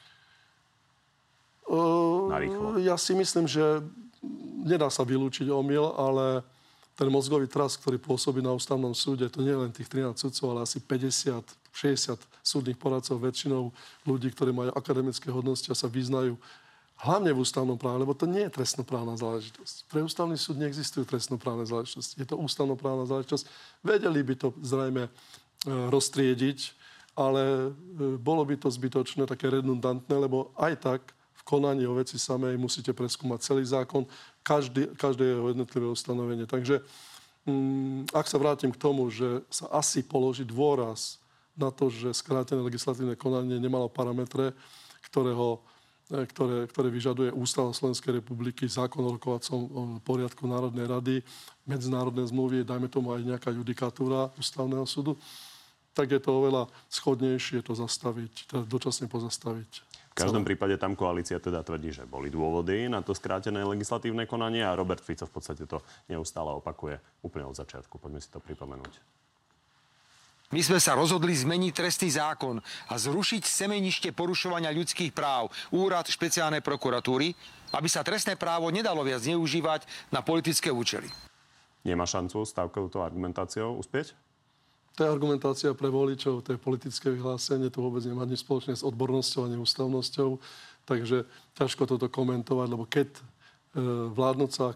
Uh, 1.65 2.77
ja 2.77 2.93
si 2.93 3.17
myslím, 3.17 3.49
že 3.49 3.81
nedá 4.61 4.85
sa 4.93 5.01
vylúčiť 5.01 5.49
omyl, 5.49 5.97
ale 5.97 6.45
ten 6.93 7.09
mozgový 7.09 7.49
tras, 7.49 7.73
ktorý 7.73 7.97
pôsobí 7.97 8.45
na 8.45 8.53
ústavnom 8.53 8.93
súde, 8.93 9.25
to 9.33 9.41
nie 9.41 9.49
je 9.49 9.61
len 9.65 9.71
tých 9.73 9.89
13 9.89 10.13
sudcov, 10.13 10.45
ale 10.53 10.59
asi 10.69 10.77
50, 10.77 11.41
60 11.71 12.19
súdnych 12.43 12.77
poradcov, 12.77 13.19
väčšinou 13.19 13.71
ľudí, 14.03 14.31
ktorí 14.31 14.51
majú 14.51 14.71
akademické 14.75 15.31
hodnosti 15.31 15.71
a 15.71 15.75
sa 15.75 15.87
vyznajú 15.87 16.35
Hlavne 17.01 17.33
v 17.33 17.41
ústavnom 17.41 17.81
práve, 17.81 18.05
lebo 18.05 18.13
to 18.13 18.29
nie 18.29 18.45
je 18.45 18.61
trestnoprávna 18.61 19.17
záležitosť. 19.17 19.89
Pre 19.89 20.05
ústavný 20.05 20.37
súd 20.37 20.61
neexistujú 20.61 21.01
trestnoprávne 21.09 21.65
záležitosti. 21.65 22.13
Je 22.13 22.29
to 22.29 22.37
ústavnoprávna 22.37 23.09
záležitosť. 23.09 23.49
Vedeli 23.81 24.21
by 24.21 24.33
to 24.37 24.53
zrejme 24.61 25.09
e, 25.09 25.11
roztriediť, 25.65 26.77
ale 27.17 27.41
e, 27.41 27.69
bolo 28.21 28.45
by 28.45 28.53
to 28.53 28.69
zbytočné, 28.69 29.25
také 29.25 29.49
redundantné, 29.49 30.13
lebo 30.13 30.53
aj 30.53 30.73
tak 30.77 31.01
v 31.09 31.41
konaní 31.41 31.89
o 31.89 31.97
veci 31.97 32.21
samej 32.21 32.53
musíte 32.61 32.93
preskúmať 32.93 33.49
celý 33.49 33.65
zákon, 33.65 34.05
každý, 34.45 34.93
každé 34.93 35.25
jeho 35.25 35.49
jednotlivé 35.49 35.89
ustanovenie. 35.89 36.45
Takže 36.45 36.85
mm, 37.49 38.13
ak 38.13 38.29
sa 38.29 38.37
vrátim 38.37 38.69
k 38.69 38.77
tomu, 38.77 39.09
že 39.09 39.41
sa 39.49 39.73
asi 39.73 40.05
položí 40.05 40.45
dôraz 40.45 41.17
na 41.55 41.69
to, 41.69 41.91
že 41.91 42.15
skrátené 42.15 42.63
legislatívne 42.63 43.15
konanie 43.19 43.59
nemalo 43.59 43.91
parametre, 43.91 44.55
ktoré 45.07 45.35
ho 45.35 45.63
E, 46.11 46.27
ktoré, 46.27 46.67
ktoré 46.67 46.91
vyžaduje 46.91 47.31
Ústava 47.31 47.71
Slovenskej 47.71 48.19
republiky, 48.19 48.67
zákon 48.67 48.99
o 48.99 49.15
rokovacom 49.15 49.59
poriadku 50.03 50.43
Národnej 50.43 50.83
rady, 50.83 51.15
medzinárodné 51.63 52.27
zmluvy, 52.27 52.67
dajme 52.67 52.91
tomu 52.91 53.15
aj 53.15 53.23
nejaká 53.23 53.49
judikatúra 53.55 54.27
Ústavného 54.35 54.83
súdu, 54.83 55.15
tak 55.95 56.11
je 56.11 56.19
to 56.19 56.35
oveľa 56.35 56.67
schodnejšie 56.91 57.63
to 57.63 57.71
zastaviť, 57.79 58.51
teda 58.51 58.63
dočasne 58.67 59.07
pozastaviť. 59.07 59.87
V 60.11 60.19
každom 60.19 60.43
prípade 60.43 60.75
tam 60.75 60.99
koalícia 60.99 61.39
teda 61.39 61.63
tvrdí, 61.63 61.95
že 61.95 62.03
boli 62.03 62.27
dôvody 62.27 62.91
na 62.91 62.99
to 62.99 63.15
skrátené 63.15 63.63
legislatívne 63.63 64.27
konanie 64.27 64.59
a 64.59 64.75
Robert 64.75 64.99
Fico 64.99 65.23
v 65.23 65.31
podstate 65.39 65.63
to 65.63 65.79
neustále 66.11 66.51
opakuje 66.51 66.99
úplne 67.23 67.47
od 67.47 67.55
začiatku. 67.55 67.95
Poďme 67.95 68.19
si 68.19 68.27
to 68.27 68.43
pripomenúť. 68.43 68.99
My 70.51 70.59
sme 70.59 70.83
sa 70.83 70.99
rozhodli 70.99 71.31
zmeniť 71.31 71.71
trestný 71.71 72.11
zákon 72.11 72.59
a 72.91 72.93
zrušiť 72.99 73.39
semenište 73.47 74.11
porušovania 74.11 74.75
ľudských 74.75 75.15
práv, 75.15 75.47
úrad 75.71 76.11
špeciálnej 76.11 76.59
prokuratúry, 76.59 77.31
aby 77.71 77.87
sa 77.87 78.03
trestné 78.03 78.35
právo 78.35 78.67
nedalo 78.67 78.99
viac 78.99 79.23
zneužívať 79.23 79.87
na 80.11 80.19
politické 80.19 80.67
účely. 80.67 81.07
Nemá 81.87 82.03
šancu 82.03 82.43
s 82.43 82.51
touto 82.51 82.99
argumentáciou 82.99 83.79
uspieť? 83.79 84.11
To 84.99 85.07
je 85.07 85.09
argumentácia 85.09 85.71
pre 85.71 85.87
voličov, 85.87 86.43
to 86.43 86.51
je 86.51 86.59
politické 86.59 87.15
vyhlásenie, 87.15 87.71
to 87.71 87.79
vôbec 87.79 88.03
nemá 88.03 88.27
nič 88.27 88.43
spoločné 88.43 88.75
s 88.75 88.83
odbornosťou 88.83 89.47
a 89.47 89.51
neústavnosťou. 89.55 90.35
Takže 90.83 91.23
ťažko 91.55 91.87
toto 91.87 92.11
komentovať, 92.11 92.67
lebo 92.67 92.83
keď 92.83 93.23
E, 93.71 93.79
vládnúca 94.11 94.75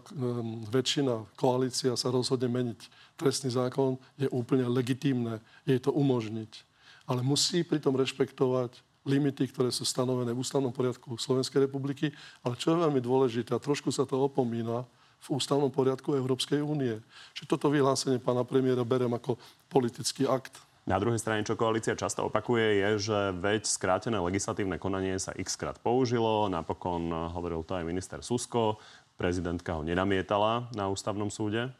väčšina, 0.72 1.28
koalícia 1.36 1.92
sa 2.00 2.08
rozhodne 2.08 2.48
meniť 2.48 2.80
trestný 3.20 3.52
zákon, 3.52 4.00
je 4.16 4.24
úplne 4.32 4.64
legitímne 4.72 5.36
jej 5.68 5.76
to 5.76 5.92
umožniť. 5.92 6.64
Ale 7.04 7.20
musí 7.20 7.60
pritom 7.60 7.92
rešpektovať 7.92 8.80
limity, 9.04 9.52
ktoré 9.52 9.68
sú 9.68 9.84
stanovené 9.84 10.32
v 10.32 10.40
ústavnom 10.40 10.72
poriadku 10.72 11.20
Slovenskej 11.20 11.68
republiky, 11.68 12.08
ale 12.40 12.56
čo 12.56 12.72
je 12.72 12.82
veľmi 12.82 12.98
dôležité, 13.04 13.52
a 13.52 13.62
trošku 13.62 13.92
sa 13.92 14.08
to 14.08 14.16
opomína, 14.16 14.88
v 15.16 15.26
ústavnom 15.32 15.72
poriadku 15.72 16.12
Európskej 16.12 16.60
únie. 16.60 17.00
Čiže 17.34 17.50
toto 17.50 17.72
vyhlásenie 17.72 18.20
pána 18.20 18.44
premiéra 18.44 18.84
berem 18.84 19.10
ako 19.10 19.40
politický 19.66 20.28
akt. 20.28 20.54
Na 20.86 21.02
druhej 21.02 21.18
strane, 21.18 21.42
čo 21.42 21.58
koalícia 21.58 21.98
často 21.98 22.22
opakuje, 22.30 22.78
je, 22.78 23.10
že 23.10 23.18
veď 23.34 23.66
skrátené 23.66 24.22
legislatívne 24.22 24.78
konanie 24.78 25.18
sa 25.18 25.34
x 25.34 25.58
krát 25.58 25.82
použilo. 25.82 26.46
Napokon 26.46 27.10
hovoril 27.10 27.66
to 27.66 27.74
aj 27.74 27.82
minister 27.82 28.22
Susko. 28.22 28.78
Prezidentka 29.18 29.74
ho 29.74 29.82
nenamietala 29.82 30.70
na 30.78 30.86
ústavnom 30.86 31.26
súde. 31.26 31.74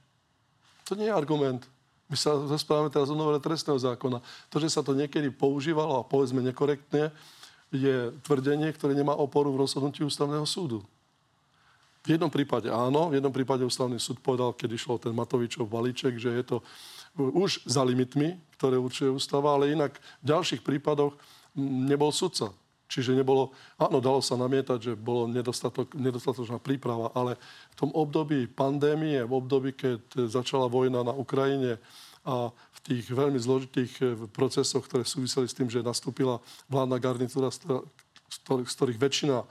To 0.91 0.99
nie 0.99 1.07
je 1.07 1.15
argument. 1.15 1.71
My 2.11 2.19
sa 2.19 2.35
rozprávame 2.35 2.91
teraz 2.91 3.07
o 3.07 3.15
novele 3.15 3.39
trestného 3.39 3.79
zákona. 3.79 4.19
To, 4.51 4.57
že 4.59 4.75
sa 4.75 4.83
to 4.83 4.91
niekedy 4.91 5.31
používalo 5.31 6.03
a 6.03 6.07
povedzme 6.07 6.43
nekorektne, 6.43 7.15
je 7.71 8.11
tvrdenie, 8.27 8.75
ktoré 8.75 8.95
nemá 8.95 9.15
oporu 9.15 9.55
v 9.55 9.67
rozhodnutí 9.67 10.03
ústavného 10.03 10.47
súdu. 10.47 10.83
V 12.07 12.15
jednom 12.15 12.31
prípade 12.31 12.71
áno, 12.71 13.11
v 13.11 13.19
jednom 13.19 13.35
prípade 13.35 13.67
ústavný 13.67 13.99
súd 13.99 14.23
povedal, 14.23 14.55
keď 14.55 14.79
išlo 14.79 14.95
ten 15.03 15.11
Matovičov 15.11 15.67
balíček, 15.67 16.15
že 16.15 16.31
je 16.39 16.45
to 16.47 16.57
už 17.17 17.65
za 17.65 17.83
limitmi, 17.83 18.37
ktoré 18.57 18.77
určuje 18.81 19.13
ústava, 19.13 19.57
ale 19.57 19.73
inak 19.73 19.97
v 20.21 20.27
ďalších 20.33 20.65
prípadoch 20.65 21.17
nebol 21.57 22.13
sudca. 22.13 22.53
Čiže 22.87 23.19
nebolo, 23.19 23.51
áno, 23.83 23.99
dalo 23.99 24.23
sa 24.23 24.39
namietať, 24.39 24.79
že 24.79 24.93
bolo 24.95 25.27
nedostatok, 25.27 25.91
nedostatočná 25.99 26.63
príprava, 26.63 27.11
ale 27.19 27.35
v 27.75 27.77
tom 27.83 27.91
období 27.91 28.47
pandémie, 28.47 29.27
v 29.27 29.33
období, 29.35 29.75
keď 29.75 30.31
začala 30.31 30.71
vojna 30.71 31.03
na 31.03 31.11
Ukrajine 31.11 31.83
a 32.23 32.55
v 32.55 32.79
tých 32.87 33.11
veľmi 33.11 33.39
zložitých 33.43 33.93
eh, 34.03 34.09
procesoch, 34.31 34.87
ktoré 34.87 35.03
súviseli 35.03 35.51
s 35.51 35.57
tým, 35.59 35.67
že 35.67 35.83
nastúpila 35.83 36.39
vládna 36.71 36.99
garnitúra, 37.03 37.51
z 37.51 37.59
ktorých, 38.71 39.03
väčšina 39.03 39.43
eh, 39.43 39.47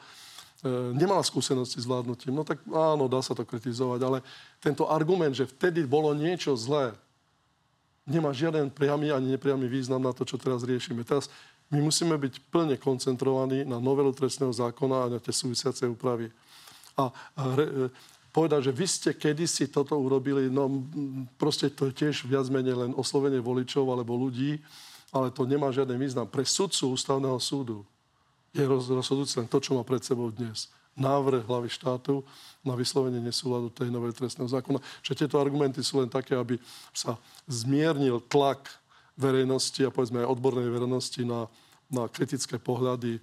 nemala 0.96 1.20
skúsenosti 1.20 1.84
s 1.84 1.88
vládnutím, 1.88 2.32
no 2.32 2.48
tak 2.48 2.64
áno, 2.72 3.12
dá 3.12 3.20
sa 3.20 3.36
to 3.36 3.44
kritizovať, 3.44 4.00
ale 4.00 4.24
tento 4.64 4.88
argument, 4.88 5.36
že 5.36 5.44
vtedy 5.44 5.84
bolo 5.84 6.16
niečo 6.16 6.56
zlé, 6.56 6.96
nemá 8.06 8.30
žiaden 8.32 8.70
priamy 8.70 9.10
ani 9.10 9.34
nepriamy 9.36 9.66
význam 9.66 10.02
na 10.02 10.14
to, 10.14 10.24
čo 10.24 10.38
teraz 10.38 10.62
riešime. 10.62 11.02
Teraz 11.02 11.28
my 11.74 11.82
musíme 11.82 12.14
byť 12.14 12.34
plne 12.54 12.78
koncentrovaní 12.78 13.66
na 13.66 13.82
novelu 13.82 14.14
trestného 14.14 14.54
zákona 14.54 14.96
a 14.96 15.12
na 15.18 15.20
tie 15.20 15.34
súvisiace 15.34 15.90
úpravy. 15.90 16.30
A 16.96 17.10
re, 17.58 17.90
povedať, 18.30 18.70
že 18.70 18.72
vy 18.72 18.86
ste 18.86 19.10
kedysi 19.18 19.68
toto 19.74 19.98
urobili, 19.98 20.48
no 20.48 20.86
proste 21.42 21.74
to 21.74 21.90
je 21.90 21.94
tiež 22.06 22.30
viac 22.30 22.46
menej 22.54 22.78
len 22.78 22.92
oslovenie 22.94 23.42
voličov 23.42 23.90
alebo 23.90 24.14
ľudí, 24.14 24.62
ale 25.10 25.34
to 25.34 25.50
nemá 25.50 25.74
žiaden 25.74 25.98
význam. 25.98 26.30
Pre 26.30 26.46
sudcu 26.46 26.94
ústavného 26.94 27.40
súdu 27.42 27.82
je 28.54 28.62
rozhodujúce 28.64 29.42
len 29.42 29.50
to, 29.50 29.58
čo 29.58 29.74
má 29.74 29.82
pred 29.82 30.04
sebou 30.06 30.30
dnes 30.30 30.70
návrh 30.96 31.44
hlavy 31.44 31.68
štátu 31.68 32.24
na 32.64 32.74
vyslovenie 32.74 33.20
nesúladu 33.20 33.68
tej 33.70 33.92
novej 33.92 34.16
trestného 34.16 34.48
zákona. 34.48 34.80
Čiže 35.04 35.28
tieto 35.28 35.38
argumenty 35.38 35.84
sú 35.84 36.00
len 36.00 36.08
také, 36.08 36.40
aby 36.40 36.56
sa 36.96 37.20
zmiernil 37.46 38.24
tlak 38.32 38.72
verejnosti 39.20 39.84
a 39.84 39.92
povedzme 39.92 40.24
aj 40.24 40.32
odbornej 40.32 40.72
verejnosti 40.72 41.22
na, 41.28 41.52
na 41.92 42.08
kritické 42.08 42.56
pohľady, 42.56 43.20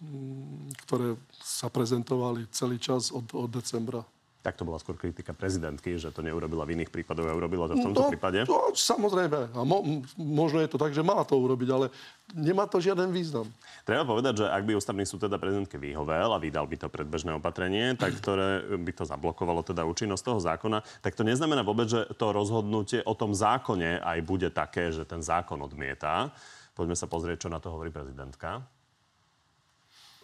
mm, 0.00 0.84
ktoré 0.84 1.16
sa 1.40 1.72
prezentovali 1.72 2.48
celý 2.52 2.76
čas 2.76 3.08
od, 3.08 3.24
od 3.32 3.48
decembra. 3.48 4.04
Tak 4.44 4.60
to 4.60 4.68
bola 4.68 4.76
skôr 4.76 5.00
kritika 5.00 5.32
prezidentky, 5.32 5.96
že 5.96 6.12
to 6.12 6.20
neurobila 6.20 6.68
v 6.68 6.76
iných 6.76 6.92
prípadoch 6.92 7.24
a 7.24 7.32
urobila 7.32 7.64
to 7.64 7.80
v 7.80 7.84
tomto 7.88 8.02
no, 8.04 8.10
prípade? 8.12 8.44
To, 8.44 8.76
samozrejme. 8.76 9.56
A 9.56 9.60
mo, 9.64 10.04
možno 10.20 10.60
je 10.60 10.68
to 10.68 10.76
tak, 10.76 10.92
že 10.92 11.00
mala 11.00 11.24
to 11.24 11.40
urobiť, 11.40 11.68
ale 11.72 11.88
nemá 12.36 12.68
to 12.68 12.76
žiaden 12.76 13.08
význam. 13.08 13.48
Treba 13.88 14.04
povedať, 14.04 14.44
že 14.44 14.46
ak 14.52 14.68
by 14.68 14.76
ústavný 14.76 15.08
súd 15.08 15.24
teda 15.24 15.40
prezidentke 15.40 15.80
vyhovel 15.80 16.36
a 16.36 16.36
vydal 16.36 16.68
by 16.68 16.76
to 16.76 16.92
predbežné 16.92 17.32
opatrenie, 17.32 17.96
tak 17.96 18.12
ktoré 18.20 18.68
by 18.76 18.92
to 18.92 19.08
zablokovalo 19.08 19.64
teda 19.64 19.80
účinnosť 19.88 20.22
toho 20.28 20.40
zákona, 20.44 20.84
tak 21.00 21.16
to 21.16 21.24
neznamená 21.24 21.64
vôbec, 21.64 21.88
že 21.88 22.04
to 22.20 22.36
rozhodnutie 22.36 23.00
o 23.08 23.16
tom 23.16 23.32
zákone 23.32 24.04
aj 24.04 24.18
bude 24.28 24.52
také, 24.52 24.92
že 24.92 25.08
ten 25.08 25.24
zákon 25.24 25.56
odmieta. 25.64 26.36
Poďme 26.76 27.00
sa 27.00 27.08
pozrieť, 27.08 27.48
čo 27.48 27.48
na 27.48 27.64
to 27.64 27.72
hovorí 27.72 27.88
prezidentka. 27.88 28.60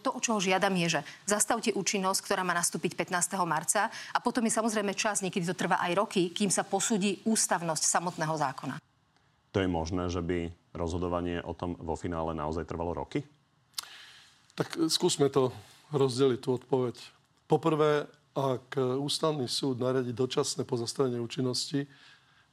To, 0.01 0.17
o 0.17 0.19
čo 0.19 0.41
žiadam, 0.41 0.73
je, 0.81 0.97
že 0.97 1.01
zastavte 1.29 1.69
účinnosť, 1.77 2.25
ktorá 2.25 2.41
má 2.41 2.57
nastúpiť 2.57 2.97
15. 2.97 3.37
marca 3.45 3.93
a 4.09 4.17
potom 4.17 4.41
je 4.41 4.57
samozrejme 4.57 4.97
čas, 4.97 5.21
niekedy 5.21 5.45
to 5.45 5.53
trvá 5.53 5.77
aj 5.77 5.93
roky, 5.93 6.33
kým 6.33 6.49
sa 6.49 6.65
posúdi 6.65 7.21
ústavnosť 7.21 7.83
samotného 7.85 8.33
zákona. 8.33 8.75
To 9.53 9.57
je 9.61 9.69
možné, 9.69 10.09
že 10.09 10.25
by 10.25 10.49
rozhodovanie 10.73 11.43
o 11.45 11.53
tom 11.53 11.77
vo 11.77 11.93
finále 11.93 12.33
naozaj 12.33 12.65
trvalo 12.65 12.97
roky? 12.97 13.21
Tak 14.57 14.89
skúsme 14.89 15.29
to 15.29 15.53
rozdeliť, 15.93 16.39
tú 16.41 16.57
odpoveď. 16.57 16.97
Poprvé, 17.45 18.09
ak 18.33 18.79
ústavný 18.97 19.45
súd 19.45 19.83
naradí 19.83 20.15
dočasné 20.15 20.65
pozastavenie 20.65 21.19
účinnosti, 21.19 21.85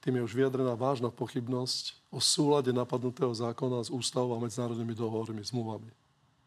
tým 0.02 0.20
je 0.20 0.26
už 0.26 0.36
vyjadrená 0.36 0.76
vážna 0.76 1.08
pochybnosť 1.10 2.12
o 2.12 2.20
súlade 2.22 2.70
napadnutého 2.74 3.30
zákona 3.30 3.86
s 3.86 3.90
ústavou 3.90 4.36
a 4.36 4.42
medzinárodnými 4.42 4.94
dohovormi, 4.94 5.42
zmluvami 5.42 5.97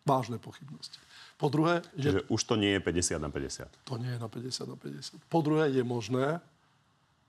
vážne 0.06 0.42
pochybnosti. 0.42 0.98
Po 1.38 1.50
druhé... 1.50 1.82
Čiže 1.98 2.22
je, 2.22 2.30
už 2.30 2.42
to 2.46 2.56
nie 2.58 2.78
je 2.78 2.82
50 2.82 3.18
na 3.18 3.30
50. 3.30 3.90
To 3.90 3.96
nie 3.98 4.12
je 4.14 4.20
na 4.22 4.30
50 4.30 4.70
na 4.70 4.78
50. 4.78 5.18
Po 5.30 5.40
druhé 5.42 5.74
je 5.74 5.84
možné, 5.86 6.38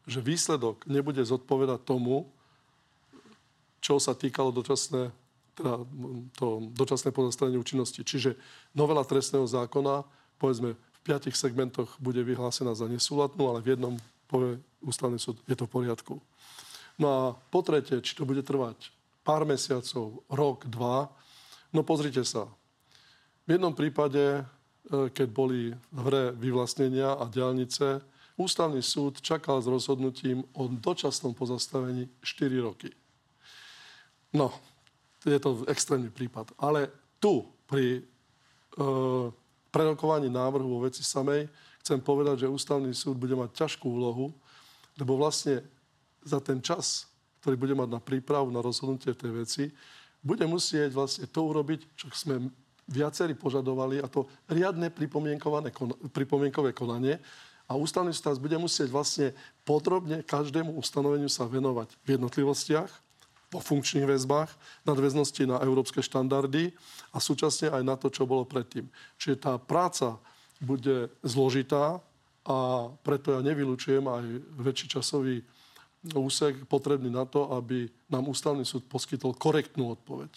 že 0.04 0.20
výsledok 0.20 0.84
nebude 0.84 1.22
zodpovedať 1.24 1.80
tomu, 1.86 2.28
čo 3.82 3.98
sa 3.98 4.14
týkalo 4.14 4.54
dočasné, 4.54 5.10
teda 5.58 5.74
to 6.38 6.70
dočasné 6.76 7.10
pozastavenie 7.10 7.58
účinnosti. 7.58 8.04
Čiže 8.06 8.38
novela 8.76 9.02
trestného 9.02 9.44
zákona, 9.48 10.06
povedzme, 10.38 10.74
v 10.76 10.98
piatich 11.02 11.34
segmentoch 11.34 11.98
bude 11.98 12.22
vyhlásená 12.22 12.78
za 12.78 12.86
nesúladnú, 12.86 13.50
ale 13.50 13.64
v 13.64 13.74
jednom 13.74 13.94
povie 14.30 14.62
ústavný 14.80 15.18
súd, 15.18 15.40
je 15.44 15.56
to 15.58 15.66
v 15.66 15.74
poriadku. 15.82 16.14
No 16.96 17.06
a 17.08 17.20
po 17.50 17.60
tretie, 17.60 18.00
či 18.00 18.14
to 18.14 18.28
bude 18.28 18.44
trvať 18.46 18.92
pár 19.26 19.46
mesiacov, 19.46 20.22
rok, 20.30 20.66
dva, 20.66 21.10
no 21.74 21.82
pozrite 21.82 22.22
sa, 22.22 22.50
v 23.52 23.60
jednom 23.60 23.76
prípade, 23.76 24.40
e, 24.40 24.42
keď 25.12 25.28
boli 25.28 25.76
v 25.92 25.98
hre 26.08 26.32
vyvlastnenia 26.32 27.20
a 27.20 27.28
diálnice, 27.28 28.00
ústavný 28.40 28.80
súd 28.80 29.20
čakal 29.20 29.60
s 29.60 29.68
rozhodnutím 29.68 30.40
o 30.56 30.72
dočasnom 30.72 31.36
pozastavení 31.36 32.08
4 32.24 32.48
roky. 32.64 32.88
No, 34.32 34.56
je 35.20 35.36
to 35.36 35.68
extrémny 35.68 36.08
prípad. 36.08 36.56
Ale 36.56 36.88
tu, 37.20 37.44
pri 37.68 38.00
e, 38.00 38.02
prerokovaní 39.68 40.32
návrhu 40.32 40.80
vo 40.80 40.88
veci 40.88 41.04
samej 41.04 41.44
chcem 41.84 42.00
povedať, 42.00 42.48
že 42.48 42.52
ústavný 42.56 42.96
súd 42.96 43.20
bude 43.20 43.36
mať 43.36 43.52
ťažkú 43.52 43.84
úlohu, 43.84 44.32
lebo 44.96 45.20
vlastne 45.20 45.60
za 46.24 46.40
ten 46.40 46.56
čas, 46.64 47.04
ktorý 47.44 47.60
bude 47.60 47.76
mať 47.76 47.88
na 47.92 48.00
prípravu, 48.00 48.48
na 48.48 48.64
rozhodnutie 48.64 49.12
tej 49.12 49.44
veci, 49.44 49.64
bude 50.24 50.48
musieť 50.48 50.96
vlastne 50.96 51.28
to 51.28 51.44
urobiť, 51.44 52.00
čo 52.00 52.08
sme 52.16 52.48
viacerí 52.92 53.32
požadovali, 53.32 54.04
a 54.04 54.06
to 54.06 54.28
riadne 54.52 54.92
pripomienkové 56.12 56.70
konanie. 56.76 57.16
A 57.64 57.72
ústavný 57.72 58.12
súd 58.12 58.36
bude 58.36 58.60
musieť 58.60 58.92
vlastne 58.92 59.32
podrobne 59.64 60.20
každému 60.20 60.76
ustanoveniu 60.76 61.32
sa 61.32 61.48
venovať 61.48 61.96
v 62.04 62.20
jednotlivostiach, 62.20 62.90
vo 63.52 63.60
funkčných 63.60 64.08
väzbách, 64.08 64.48
nadväznosti 64.88 65.44
na 65.44 65.60
európske 65.60 66.00
štandardy 66.00 66.72
a 67.12 67.20
súčasne 67.20 67.68
aj 67.68 67.82
na 67.84 67.96
to, 68.00 68.08
čo 68.08 68.24
bolo 68.24 68.48
predtým. 68.48 68.88
Čiže 69.20 69.44
tá 69.44 69.52
práca 69.60 70.16
bude 70.56 71.12
zložitá 71.20 72.00
a 72.48 72.88
preto 73.04 73.36
ja 73.36 73.40
nevylučujem 73.44 74.04
aj 74.08 74.24
väčší 74.56 74.86
časový 74.96 75.44
úsek 76.16 76.66
potrebný 76.66 77.12
na 77.12 77.28
to, 77.28 77.52
aby 77.54 77.86
nám 78.10 78.26
ústavný 78.26 78.66
súd 78.66 78.88
poskytol 78.88 79.38
korektnú 79.38 79.94
odpoveď. 79.94 80.32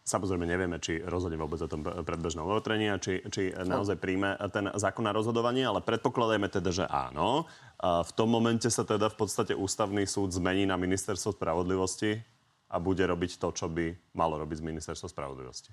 Samozrejme 0.00 0.48
nevieme, 0.48 0.80
či 0.80 0.98
rozhodne 0.98 1.36
vôbec 1.36 1.60
o 1.60 1.68
tom 1.70 1.84
predbežnom 1.84 2.48
opatrení 2.48 2.88
a 2.90 2.96
či, 2.96 3.20
či 3.30 3.52
naozaj 3.52 4.00
príjme 4.00 4.34
ten 4.50 4.72
zákon 4.72 5.04
na 5.06 5.12
rozhodovanie, 5.12 5.62
ale 5.62 5.84
predpokladajme 5.84 6.48
teda, 6.48 6.70
že 6.72 6.84
áno. 6.88 7.46
A 7.78 8.02
v 8.02 8.12
tom 8.16 8.32
momente 8.32 8.66
sa 8.72 8.82
teda 8.82 9.12
v 9.12 9.16
podstate 9.20 9.52
ústavný 9.52 10.08
súd 10.08 10.32
zmení 10.32 10.64
na 10.64 10.80
ministerstvo 10.80 11.36
spravodlivosti 11.36 12.18
a 12.70 12.76
bude 12.80 13.04
robiť 13.04 13.38
to, 13.38 13.48
čo 13.52 13.66
by 13.68 13.92
malo 14.16 14.40
robiť 14.40 14.62
z 14.62 14.66
ministerstva 14.66 15.08
spravodlivosti. 15.10 15.70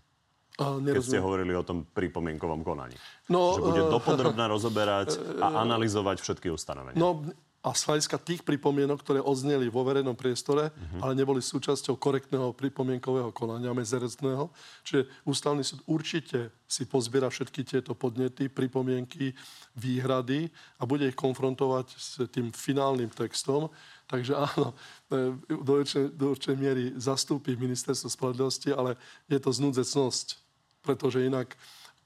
A 0.57 0.81
Keď 0.81 1.05
ste 1.05 1.21
hovorili 1.21 1.53
o 1.53 1.61
tom 1.61 1.85
pripomienkovom 1.85 2.65
konaní. 2.65 2.97
No, 3.29 3.53
že 3.53 3.61
bude 3.61 3.85
uh, 3.85 3.93
dopodrobne 3.93 4.41
rozoberať 4.49 5.37
a 5.37 5.61
analyzovať 5.61 6.17
všetky 6.17 6.49
ustanovenia. 6.49 6.97
No, 6.97 7.21
a 7.67 7.75
z 7.75 7.83
hľadiska 7.83 8.17
tých 8.23 8.47
pripomienok, 8.47 9.03
ktoré 9.03 9.19
odzneli 9.19 9.67
vo 9.67 9.83
verejnom 9.83 10.15
priestore, 10.15 10.71
uh-huh. 10.71 11.03
ale 11.03 11.19
neboli 11.19 11.43
súčasťou 11.43 11.99
korektného 11.99 12.55
pripomienkového 12.55 13.35
konania 13.35 13.75
medzerezného. 13.75 14.47
Čiže 14.87 15.11
ústavný 15.27 15.67
súd 15.67 15.83
určite 15.83 16.55
si 16.63 16.87
pozbiera 16.87 17.27
všetky 17.27 17.67
tieto 17.67 17.91
podnety, 17.91 18.47
pripomienky, 18.47 19.35
výhrady 19.75 20.47
a 20.79 20.87
bude 20.87 21.11
ich 21.11 21.19
konfrontovať 21.19 21.87
s 21.91 22.23
tým 22.31 22.55
finálnym 22.55 23.11
textom. 23.11 23.67
Takže 24.07 24.39
áno, 24.39 24.71
e, 25.11 25.35
do 25.51 25.71
určitej, 25.83 26.15
do 26.15 26.25
určitej 26.31 26.55
miery 26.55 26.83
zastúpi 26.95 27.59
ministerstvo 27.59 28.07
spravodlivosti, 28.07 28.71
ale 28.71 28.95
je 29.27 29.39
to 29.43 29.51
znúdzecnosť, 29.51 30.39
pretože 30.87 31.19
inak 31.19 31.51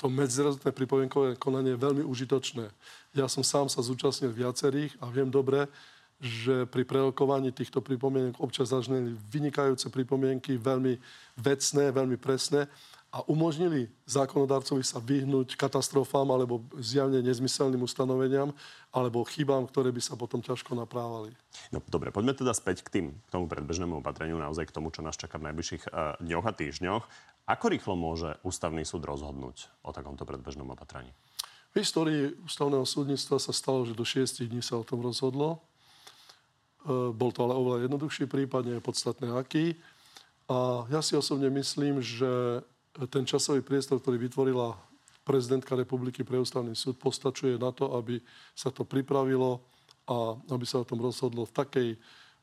to 0.02 0.10
medzirozumné 0.10 0.74
pripomienkové 0.74 1.38
konanie 1.38 1.78
je 1.78 1.84
veľmi 1.86 2.02
užitočné. 2.02 2.74
Ja 3.12 3.28
som 3.28 3.44
sám 3.44 3.68
sa 3.68 3.84
zúčastnil 3.84 4.32
viacerých 4.32 4.96
a 5.04 5.12
viem 5.12 5.28
dobre, 5.28 5.68
že 6.22 6.70
pri 6.70 6.86
prerokovaní 6.86 7.50
týchto 7.50 7.82
pripomienok 7.82 8.38
občas 8.38 8.70
zažneli 8.70 9.18
vynikajúce 9.34 9.90
pripomienky, 9.90 10.54
veľmi 10.56 11.02
vecné, 11.34 11.90
veľmi 11.90 12.16
presné 12.22 12.70
a 13.12 13.20
umožnili 13.28 13.92
zákonodarcovi 14.08 14.86
sa 14.88 15.04
vyhnúť 15.04 15.60
katastrofám 15.60 16.32
alebo 16.32 16.64
zjavne 16.80 17.20
nezmyselným 17.20 17.84
ustanoveniam 17.84 18.56
alebo 18.96 19.28
chybám, 19.28 19.68
ktoré 19.68 19.92
by 19.92 20.00
sa 20.00 20.16
potom 20.16 20.40
ťažko 20.40 20.80
naprávali. 20.80 21.36
No 21.76 21.84
dobre, 21.84 22.16
poďme 22.16 22.32
teda 22.32 22.56
späť 22.56 22.88
k 22.88 22.90
tým, 22.90 23.06
k 23.12 23.30
tomu 23.34 23.52
predbežnému 23.52 24.00
opatreniu, 24.00 24.40
naozaj 24.40 24.72
k 24.72 24.76
tomu, 24.80 24.96
čo 24.96 25.04
nás 25.04 25.20
čaká 25.20 25.36
v 25.42 25.52
najbližších 25.52 25.92
uh, 25.92 26.16
dňoch 26.24 26.46
a 26.48 26.54
týždňoch. 26.56 27.04
Ako 27.52 27.66
rýchlo 27.68 28.00
môže 28.00 28.40
ústavný 28.48 28.88
súd 28.88 29.04
rozhodnúť 29.04 29.68
o 29.84 29.92
takomto 29.92 30.24
predbežnom 30.24 30.72
opatrení? 30.72 31.12
V 31.72 31.80
histórii 31.80 32.36
ústavného 32.44 32.84
súdnictva 32.84 33.40
sa 33.40 33.56
stalo, 33.56 33.88
že 33.88 33.96
do 33.96 34.04
6 34.04 34.44
dní 34.44 34.60
sa 34.60 34.76
o 34.76 34.84
tom 34.84 35.00
rozhodlo. 35.00 35.64
E, 36.84 37.16
bol 37.16 37.32
to 37.32 37.48
ale 37.48 37.56
oveľa 37.56 37.88
jednoduchší 37.88 38.28
prípad, 38.28 38.68
nie 38.68 38.76
je 38.76 38.84
podstatné 38.84 39.32
aký. 39.32 39.80
A 40.52 40.84
ja 40.92 41.00
si 41.00 41.16
osobne 41.16 41.48
myslím, 41.48 42.04
že 42.04 42.60
ten 43.08 43.24
časový 43.24 43.64
priestor, 43.64 44.04
ktorý 44.04 44.20
vytvorila 44.20 44.76
prezidentka 45.24 45.80
republiky 45.80 46.28
pre 46.28 46.44
ústavný 46.44 46.76
súd, 46.76 47.00
postačuje 47.00 47.56
na 47.56 47.72
to, 47.72 47.96
aby 47.96 48.20
sa 48.52 48.68
to 48.68 48.84
pripravilo 48.84 49.64
a 50.12 50.36
aby 50.52 50.68
sa 50.68 50.84
o 50.84 50.88
tom 50.88 51.00
rozhodlo 51.00 51.48
v, 51.48 51.56
takej, 51.56 51.90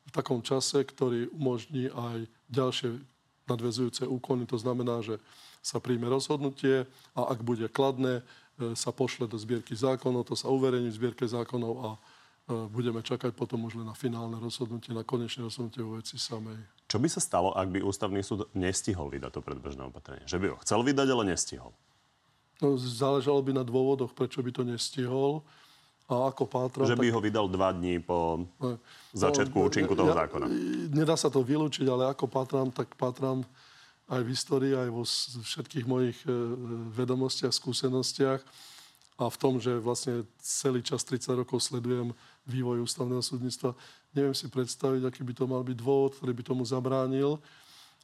v 0.08 0.10
takom 0.10 0.40
čase, 0.40 0.80
ktorý 0.88 1.28
umožní 1.36 1.92
aj 1.92 2.24
ďalšie 2.48 2.96
nadvezujúce 3.44 4.08
úkony. 4.08 4.48
To 4.48 4.56
znamená, 4.56 5.04
že 5.04 5.20
sa 5.60 5.84
príjme 5.84 6.08
rozhodnutie 6.08 6.88
a 7.12 7.20
ak 7.28 7.44
bude 7.44 7.68
kladné, 7.68 8.24
sa 8.74 8.90
pošle 8.90 9.30
do 9.30 9.38
zbierky 9.38 9.74
zákonov, 9.74 10.26
to 10.26 10.34
sa 10.34 10.50
uverejní 10.50 10.90
v 10.90 10.98
zbierke 10.98 11.24
zákonov 11.24 11.74
a 11.78 11.88
e, 11.94 11.98
budeme 12.66 12.98
čakať 12.98 13.30
potom 13.30 13.70
už 13.70 13.78
len 13.78 13.86
na 13.86 13.94
finálne 13.94 14.34
rozhodnutie, 14.42 14.90
na 14.90 15.06
konečné 15.06 15.46
rozhodnutie 15.46 15.82
vo 15.82 15.94
veci 15.94 16.18
samej. 16.18 16.58
Čo 16.90 16.98
by 16.98 17.08
sa 17.08 17.20
stalo, 17.22 17.54
ak 17.54 17.68
by 17.70 17.84
ústavný 17.84 18.18
súd 18.24 18.50
nestihol 18.58 19.12
vydať 19.14 19.30
to 19.38 19.40
predbežné 19.44 19.86
opatrenie? 19.86 20.26
Že 20.26 20.38
by 20.42 20.46
ho 20.50 20.56
chcel 20.66 20.80
vydať, 20.82 21.06
ale 21.06 21.24
nestihol? 21.30 21.70
No, 22.58 22.74
záležalo 22.74 23.38
by 23.46 23.52
na 23.54 23.62
dôvodoch, 23.62 24.10
prečo 24.10 24.42
by 24.42 24.50
to 24.50 24.66
nestihol. 24.66 25.46
A 26.08 26.32
ako 26.32 26.48
pátram... 26.48 26.88
Že 26.88 26.96
by 26.96 27.12
tak... 27.12 27.14
ho 27.14 27.20
vydal 27.20 27.46
dva 27.52 27.68
dní 27.76 28.00
po 28.00 28.48
ne, 28.58 28.80
začiatku 29.12 29.54
no, 29.54 29.68
účinku 29.68 29.92
toho 29.92 30.10
ja, 30.10 30.24
zákona. 30.24 30.48
Nedá 30.90 31.14
sa 31.20 31.28
to 31.28 31.44
vylúčiť, 31.44 31.84
ale 31.84 32.08
ako 32.10 32.24
pátram, 32.26 32.72
tak 32.72 32.96
pátram 32.96 33.44
aj 34.08 34.20
v 34.24 34.32
histórii, 34.32 34.72
aj 34.72 34.88
vo 34.88 35.04
všetkých 35.44 35.84
mojich 35.84 36.16
e, 36.24 36.32
vedomostiach, 36.96 37.52
skúsenostiach 37.52 38.40
a 39.20 39.24
v 39.28 39.36
tom, 39.36 39.60
že 39.60 39.76
vlastne 39.76 40.24
celý 40.40 40.80
čas 40.80 41.04
30 41.04 41.44
rokov 41.44 41.60
sledujem 41.60 42.16
vývoj 42.48 42.88
ústavného 42.88 43.20
súdnictva. 43.20 43.76
Neviem 44.16 44.32
si 44.32 44.48
predstaviť, 44.48 45.04
aký 45.04 45.20
by 45.20 45.34
to 45.36 45.44
mal 45.44 45.60
byť 45.60 45.76
dôvod, 45.76 46.16
ktorý 46.16 46.32
by 46.32 46.42
tomu 46.42 46.64
zabránil, 46.64 47.36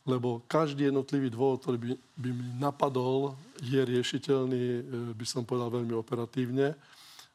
lebo 0.05 0.45
každý 0.45 0.93
jednotlivý 0.93 1.33
dôvod, 1.33 1.65
ktorý 1.65 1.79
by, 1.81 1.89
by 2.21 2.31
mi 2.37 2.47
napadol, 2.61 3.33
je 3.65 3.81
riešiteľný, 3.81 4.65
e, 4.77 4.81
by 5.17 5.25
som 5.25 5.49
povedal, 5.49 5.73
veľmi 5.73 5.97
operatívne. 5.97 6.77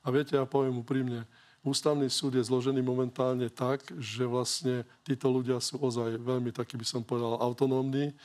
A 0.05 0.07
viete, 0.13 0.37
ja 0.37 0.45
poviem 0.45 0.77
úprimne, 0.77 1.25
Ústavný 1.59 2.07
súd 2.07 2.39
je 2.39 2.47
zložený 2.47 2.79
momentálne 2.79 3.51
tak, 3.51 3.83
že 3.99 4.23
vlastne 4.23 4.87
títo 5.03 5.27
ľudia 5.27 5.59
sú 5.59 5.75
ozaj 5.75 6.15
veľmi 6.15 6.55
taký, 6.55 6.79
by 6.79 6.87
som 6.87 7.03
povedal, 7.03 7.35
autonómni 7.35 8.15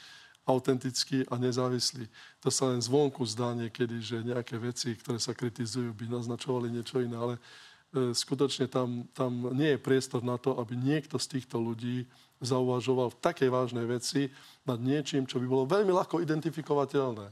autentický 0.44 1.24
a 1.32 1.40
nezávislý. 1.40 2.04
To 2.44 2.52
sa 2.52 2.68
len 2.68 2.80
zvonku 2.80 3.24
zdá 3.24 3.56
niekedy, 3.56 3.96
že 4.00 4.20
nejaké 4.20 4.60
veci, 4.60 4.92
ktoré 4.92 5.16
sa 5.16 5.32
kritizujú, 5.32 5.96
by 5.96 6.12
naznačovali 6.12 6.68
niečo 6.68 7.00
iné, 7.00 7.16
ale 7.16 7.34
e, 7.36 8.12
skutočne 8.12 8.68
tam, 8.68 9.08
tam 9.16 9.52
nie 9.56 9.74
je 9.74 9.80
priestor 9.80 10.20
na 10.20 10.36
to, 10.36 10.60
aby 10.60 10.76
niekto 10.76 11.16
z 11.16 11.40
týchto 11.40 11.56
ľudí 11.56 12.04
zauvažoval 12.44 13.16
v 13.16 13.20
takej 13.24 13.48
vážnej 13.48 13.88
veci 13.88 14.28
nad 14.68 14.76
niečím, 14.76 15.24
čo 15.24 15.40
by 15.40 15.46
bolo 15.48 15.64
veľmi 15.64 15.92
ľahko 15.96 16.20
identifikovateľné. 16.20 17.26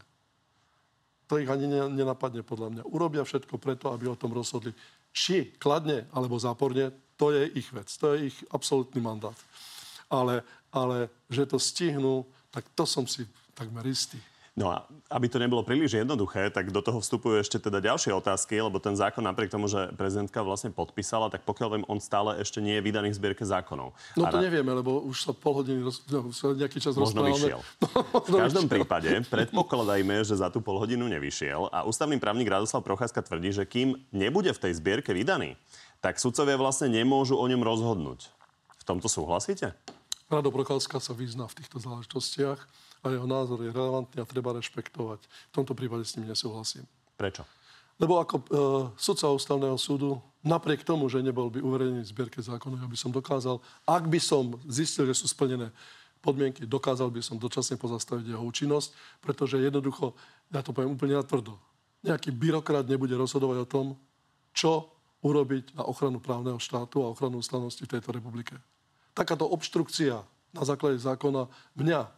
To 1.29 1.41
ich 1.41 1.49
ani 1.49 1.69
nenapadne 1.69 2.45
podľa 2.45 2.69
mňa. 2.69 2.83
Urobia 2.89 3.25
všetko 3.25 3.57
preto, 3.57 3.93
aby 3.93 4.09
o 4.09 4.17
tom 4.17 4.37
rozhodli. 4.37 4.73
Či 5.13 5.57
kladne 5.61 6.09
alebo 6.13 6.41
záporne, 6.41 6.93
to 7.21 7.33
je 7.33 7.45
ich 7.57 7.69
vec. 7.73 7.89
To 8.01 8.17
je 8.17 8.33
ich 8.33 8.37
absolútny 8.53 9.01
mandát. 9.01 9.37
Ale, 10.13 10.45
ale 10.73 11.09
že 11.29 11.49
to 11.49 11.57
stihnú, 11.61 12.25
tak 12.53 12.69
to 12.77 12.85
som 12.85 13.09
si 13.09 13.25
takmer 13.57 13.83
istý. 13.89 14.21
No 14.53 14.69
a 14.69 14.85
aby 15.09 15.33
to 15.33 15.41
nebolo 15.41 15.65
príliš 15.65 15.97
jednoduché, 15.97 16.53
tak 16.53 16.69
do 16.69 16.85
toho 16.85 17.01
vstupujú 17.01 17.41
ešte 17.41 17.57
teda 17.57 17.81
ďalšie 17.81 18.13
otázky, 18.13 18.61
lebo 18.61 18.77
ten 18.77 18.93
zákon 18.93 19.25
napriek 19.25 19.49
tomu, 19.49 19.65
že 19.65 19.89
prezidentka 19.97 20.45
vlastne 20.45 20.69
podpísala, 20.69 21.33
tak 21.33 21.49
pokiaľ 21.49 21.69
viem, 21.73 21.85
on 21.89 21.97
stále 21.97 22.37
ešte 22.37 22.61
nie 22.61 22.77
je 22.77 22.85
vydaný 22.85 23.17
v 23.17 23.17
zbierke 23.17 23.49
zákonov. 23.49 23.97
No 24.13 24.29
to 24.29 24.37
a... 24.37 24.45
nevieme, 24.45 24.69
lebo 24.77 25.01
už 25.09 25.25
sa 25.25 25.33
pol 25.33 25.65
hodiny, 25.65 25.81
roz... 25.81 26.05
no, 26.13 26.29
nejaký 26.53 26.85
čas 26.85 26.93
Možno 27.01 27.25
rozprávame. 27.25 27.33
vyšiel. 27.33 27.61
No, 28.13 28.21
v 28.21 28.45
každom 28.45 28.69
vyšiel. 28.69 28.77
prípade 28.77 29.11
predpokladajme, 29.33 30.21
že 30.21 30.37
za 30.37 30.53
tú 30.53 30.61
pol 30.61 30.77
hodinu 30.77 31.09
nevyšiel 31.09 31.73
a 31.73 31.89
ústavný 31.89 32.21
právnik 32.21 32.53
Radoslav 32.53 32.85
Procházka 32.85 33.25
tvrdí, 33.25 33.57
že 33.57 33.65
kým 33.65 33.97
nebude 34.13 34.53
v 34.53 34.69
tej 34.69 34.77
zbierke 34.77 35.17
vydaný, 35.17 35.57
tak 36.05 36.21
sudcovia 36.21 36.61
vlastne 36.61 36.93
nemôžu 36.93 37.41
o 37.41 37.45
ňom 37.49 37.65
rozhodnúť. 37.65 38.29
V 38.77 38.85
tomto 38.85 39.09
súhlasíte? 39.09 39.73
Rado 40.33 40.49
Procházka 40.49 40.97
sa 40.97 41.13
vyzná 41.13 41.45
v 41.45 41.61
týchto 41.61 41.77
záležitostiach 41.77 42.61
a 43.05 43.07
jeho 43.13 43.29
názor 43.29 43.61
je 43.61 43.69
relevantný 43.69 44.25
a 44.25 44.25
treba 44.25 44.57
rešpektovať. 44.57 45.21
V 45.29 45.53
tomto 45.53 45.77
prípade 45.77 46.09
s 46.09 46.17
ním 46.17 46.33
nesúhlasím. 46.33 46.89
Prečo? 47.21 47.45
Lebo 48.01 48.17
ako 48.17 48.37
e, 48.41 48.45
sudca 48.97 49.29
ústavného 49.29 49.77
súdu, 49.77 50.17
napriek 50.41 50.89
tomu, 50.89 51.13
že 51.13 51.21
nebol 51.21 51.53
by 51.53 51.61
uverejnený 51.61 52.03
v 52.03 52.13
zbierke 52.17 52.41
zákonov, 52.41 52.81
aby 52.81 52.97
som 52.97 53.13
dokázal, 53.13 53.61
ak 53.85 54.09
by 54.09 54.17
som 54.17 54.57
zistil, 54.65 55.05
že 55.05 55.21
sú 55.21 55.29
splnené 55.29 55.69
podmienky, 56.25 56.65
dokázal 56.65 57.13
by 57.13 57.21
som 57.21 57.37
dočasne 57.37 57.77
pozastaviť 57.77 58.33
jeho 58.33 58.43
účinnosť, 58.43 59.21
pretože 59.21 59.61
jednoducho, 59.61 60.17
ja 60.49 60.65
to 60.65 60.73
poviem 60.73 60.97
úplne 60.97 61.21
natvrdo, 61.21 61.61
nejaký 62.01 62.33
byrokrat 62.33 62.89
nebude 62.89 63.13
rozhodovať 63.15 63.59
o 63.63 63.67
tom, 63.69 63.87
čo 64.57 64.89
urobiť 65.23 65.77
na 65.77 65.85
ochranu 65.87 66.19
právneho 66.19 66.57
štátu 66.57 67.05
a 67.05 67.13
ochranu 67.13 67.39
ústavnosti 67.39 67.85
v 67.85 67.93
tejto 67.93 68.11
republike 68.11 68.57
takáto 69.13 69.49
obštrukcia 69.49 70.21
na 70.53 70.63
základe 70.65 71.01
zákona 71.01 71.49
mňa 71.77 72.09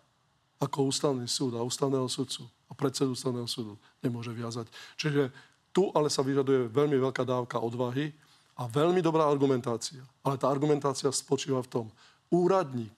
ako 0.62 0.90
ústavný 0.90 1.26
súd 1.26 1.58
a 1.58 1.66
ústavného 1.66 2.06
sudcu 2.06 2.46
a 2.70 2.72
predsedu 2.72 3.14
ústavného 3.14 3.46
súdu 3.46 3.78
nemôže 4.00 4.30
viazať. 4.30 4.70
Čiže 4.98 5.30
tu 5.74 5.90
ale 5.90 6.06
sa 6.08 6.22
vyžaduje 6.22 6.70
veľmi 6.70 6.96
veľká 6.98 7.26
dávka 7.26 7.58
odvahy 7.58 8.14
a 8.54 8.70
veľmi 8.70 9.02
dobrá 9.02 9.26
argumentácia. 9.26 10.02
Ale 10.22 10.38
tá 10.38 10.46
argumentácia 10.46 11.10
spočíva 11.10 11.58
v 11.66 11.70
tom, 11.70 11.86
úradník 12.30 12.94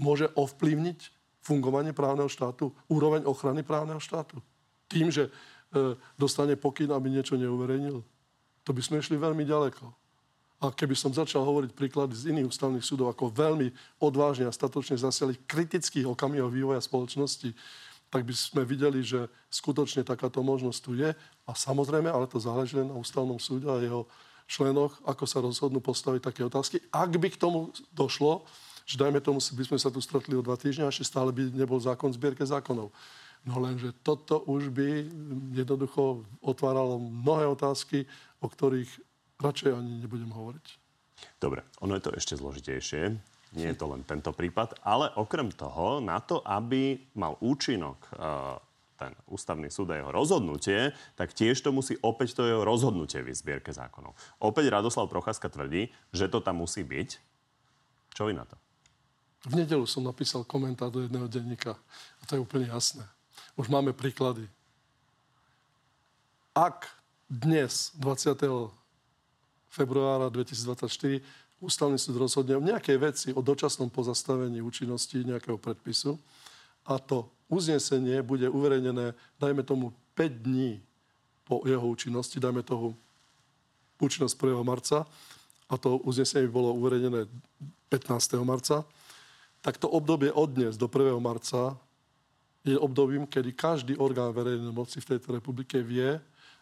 môže 0.00 0.32
ovplyvniť 0.32 1.12
fungovanie 1.44 1.92
právneho 1.92 2.28
štátu, 2.28 2.72
úroveň 2.88 3.28
ochrany 3.28 3.60
právneho 3.60 4.00
štátu. 4.00 4.40
Tým, 4.88 5.12
že 5.12 5.28
e, 5.28 5.30
dostane 6.16 6.56
pokyn, 6.56 6.88
aby 6.92 7.12
niečo 7.12 7.36
neuverejnil. 7.36 8.00
To 8.64 8.70
by 8.72 8.80
sme 8.80 9.00
išli 9.00 9.20
veľmi 9.20 9.44
ďaleko. 9.44 9.99
A 10.60 10.68
keby 10.68 10.92
som 10.92 11.08
začal 11.08 11.40
hovoriť 11.40 11.72
príklady 11.72 12.12
z 12.12 12.36
iných 12.36 12.52
ústavných 12.52 12.84
súdov, 12.84 13.08
ako 13.08 13.32
veľmi 13.32 13.72
odvážne 13.96 14.44
a 14.44 14.52
statočne 14.52 15.00
zasiali 15.00 15.40
kritických 15.48 16.04
okamihoch 16.04 16.52
vývoja 16.52 16.84
spoločnosti, 16.84 17.56
tak 18.12 18.28
by 18.28 18.34
sme 18.36 18.62
videli, 18.68 19.00
že 19.00 19.30
skutočne 19.48 20.04
takáto 20.04 20.44
možnosť 20.44 20.78
tu 20.82 20.98
je. 20.98 21.16
A 21.46 21.52
samozrejme, 21.56 22.12
ale 22.12 22.28
to 22.28 22.42
záleží 22.42 22.76
len 22.76 22.92
na 22.92 22.98
ústavnom 22.98 23.40
súde 23.40 23.70
a 23.70 23.80
jeho 23.80 24.04
členoch, 24.50 24.98
ako 25.06 25.24
sa 25.24 25.38
rozhodnú 25.40 25.78
postaviť 25.78 26.20
také 26.20 26.42
otázky. 26.42 26.82
Ak 26.90 27.14
by 27.14 27.30
k 27.30 27.40
tomu 27.40 27.70
došlo, 27.94 28.44
že 28.82 28.98
dajme 28.98 29.22
tomu, 29.22 29.38
by 29.38 29.64
sme 29.64 29.78
sa 29.78 29.88
tu 29.88 30.02
stretli 30.02 30.34
o 30.34 30.42
dva 30.42 30.58
týždňa 30.58 30.90
ešte 30.90 31.06
stále 31.06 31.30
by 31.30 31.54
nebol 31.54 31.78
zákon 31.78 32.10
zbierke 32.10 32.42
zákonov. 32.42 32.90
No 33.46 33.54
lenže 33.62 33.94
toto 34.02 34.42
už 34.44 34.68
by 34.74 35.06
jednoducho 35.54 36.26
otváralo 36.42 36.98
mnohé 36.98 37.46
otázky, 37.46 38.04
o 38.42 38.50
ktorých 38.50 38.90
radšej 39.40 39.72
ani 39.72 40.04
nebudem 40.04 40.30
hovoriť. 40.30 40.66
Dobre, 41.40 41.64
ono 41.80 41.96
je 41.96 42.04
to 42.04 42.16
ešte 42.16 42.36
zložitejšie. 42.36 43.02
Nie 43.50 43.74
je 43.74 43.78
to 43.82 43.90
len 43.90 44.06
tento 44.06 44.30
prípad, 44.30 44.78
ale 44.86 45.10
okrem 45.18 45.50
toho, 45.50 45.98
na 45.98 46.22
to, 46.22 46.38
aby 46.46 47.02
mal 47.18 47.34
účinok 47.42 47.98
uh, 48.14 48.62
ten 48.94 49.16
ústavný 49.26 49.72
súd 49.72 49.90
a 49.90 49.98
jeho 49.98 50.12
rozhodnutie, 50.12 50.92
tak 51.16 51.32
tiež 51.32 51.58
to 51.64 51.72
musí 51.72 51.96
opäť 52.04 52.36
to 52.36 52.44
jeho 52.44 52.62
rozhodnutie 52.62 53.24
v 53.24 53.32
zbierke 53.32 53.72
zákonov. 53.72 54.12
Opäť 54.38 54.68
Radoslav 54.68 55.08
Procházka 55.08 55.48
tvrdí, 55.48 55.88
že 56.12 56.28
to 56.28 56.44
tam 56.44 56.60
musí 56.60 56.84
byť. 56.84 57.16
Čo 58.12 58.28
vy 58.28 58.36
na 58.36 58.44
to? 58.44 58.60
V 59.48 59.56
nedelu 59.56 59.88
som 59.88 60.04
napísal 60.04 60.44
komentár 60.44 60.92
do 60.92 61.00
jedného 61.00 61.24
denníka 61.24 61.80
a 62.20 62.22
to 62.28 62.36
je 62.36 62.44
úplne 62.44 62.68
jasné. 62.68 63.08
Už 63.56 63.72
máme 63.72 63.96
príklady. 63.96 64.44
Ak 66.52 66.92
dnes, 67.24 67.96
20 67.96 68.36
februára 69.70 70.26
2024 70.28 71.22
ústavný 71.62 72.00
súd 72.00 72.18
rozhodne 72.18 72.58
o 72.58 72.64
nejakej 72.64 72.96
veci 72.98 73.28
o 73.30 73.40
dočasnom 73.44 73.92
pozastavení 73.92 74.58
účinnosti 74.64 75.22
nejakého 75.22 75.60
predpisu 75.60 76.18
a 76.88 76.96
to 76.98 77.28
uznesenie 77.46 78.24
bude 78.24 78.48
uverejnené, 78.48 79.12
dajme 79.36 79.62
tomu, 79.62 79.92
5 80.16 80.42
dní 80.42 80.80
po 81.44 81.62
jeho 81.68 81.84
účinnosti, 81.84 82.40
dajme 82.40 82.64
toho 82.64 82.96
účinnosť 84.00 84.34
1. 84.40 84.64
marca 84.64 85.04
a 85.68 85.74
to 85.76 86.00
uznesenie 86.02 86.48
bolo 86.48 86.72
uverejnené 86.74 87.28
15. 87.92 88.40
marca, 88.42 88.82
tak 89.60 89.76
to 89.76 89.86
obdobie 89.92 90.32
od 90.32 90.48
dnes 90.50 90.74
do 90.80 90.88
1. 90.88 91.20
marca 91.20 91.76
je 92.64 92.76
obdobím, 92.76 93.28
kedy 93.28 93.52
každý 93.52 93.92
orgán 93.96 94.32
verejnej 94.32 94.72
moci 94.72 95.00
v 95.00 95.16
tejto 95.16 95.36
republike 95.36 95.80
vie, 95.80 96.20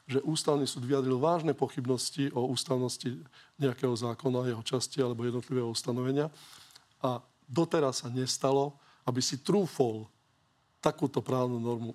že 0.08 0.24
ústavný 0.24 0.64
súd 0.64 0.88
vyjadril 0.88 1.20
vážne 1.20 1.52
pochybnosti 1.52 2.32
o 2.32 2.48
ústavnosti 2.48 3.20
nejakého 3.60 3.92
zákona, 3.92 4.48
jeho 4.48 4.64
časti 4.64 5.04
alebo 5.04 5.28
jednotlivého 5.28 5.68
ustanovenia. 5.68 6.32
A 7.04 7.20
doteraz 7.44 8.00
sa 8.00 8.08
nestalo, 8.08 8.72
aby 9.04 9.20
si 9.20 9.36
trúfol 9.44 10.08
takúto 10.80 11.20
právnu 11.20 11.60
normu 11.60 11.92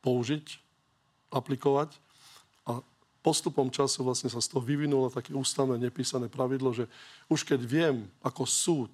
použiť, 0.00 0.56
aplikovať. 1.28 2.00
A 2.64 2.80
postupom 3.20 3.68
času 3.68 4.00
vlastne 4.00 4.32
sa 4.32 4.40
z 4.40 4.48
toho 4.48 4.64
vyvinulo 4.64 5.12
také 5.12 5.36
ústavné 5.36 5.76
nepísané 5.76 6.32
pravidlo, 6.32 6.72
že 6.72 6.88
už 7.28 7.44
keď 7.44 7.60
viem 7.60 7.96
ako 8.24 8.48
súd, 8.48 8.92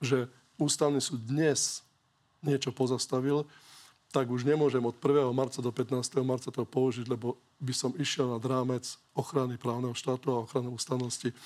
že 0.00 0.24
ústavný 0.56 1.04
súd 1.04 1.20
dnes 1.20 1.84
niečo 2.40 2.72
pozastavil, 2.72 3.44
tak 4.16 4.32
už 4.32 4.48
nemôžem 4.48 4.80
od 4.80 4.96
1. 4.96 5.28
marca 5.36 5.60
do 5.60 5.68
15. 5.68 6.24
marca 6.24 6.48
to 6.48 6.64
použiť, 6.64 7.04
lebo 7.04 7.36
by 7.60 7.74
som 7.76 7.92
išiel 8.00 8.32
nad 8.32 8.40
rámec 8.40 8.96
ochrany 9.12 9.60
právneho 9.60 9.92
štátu 9.92 10.32
a 10.32 10.40
ochrany 10.40 10.72
ústavnosti. 10.72 11.36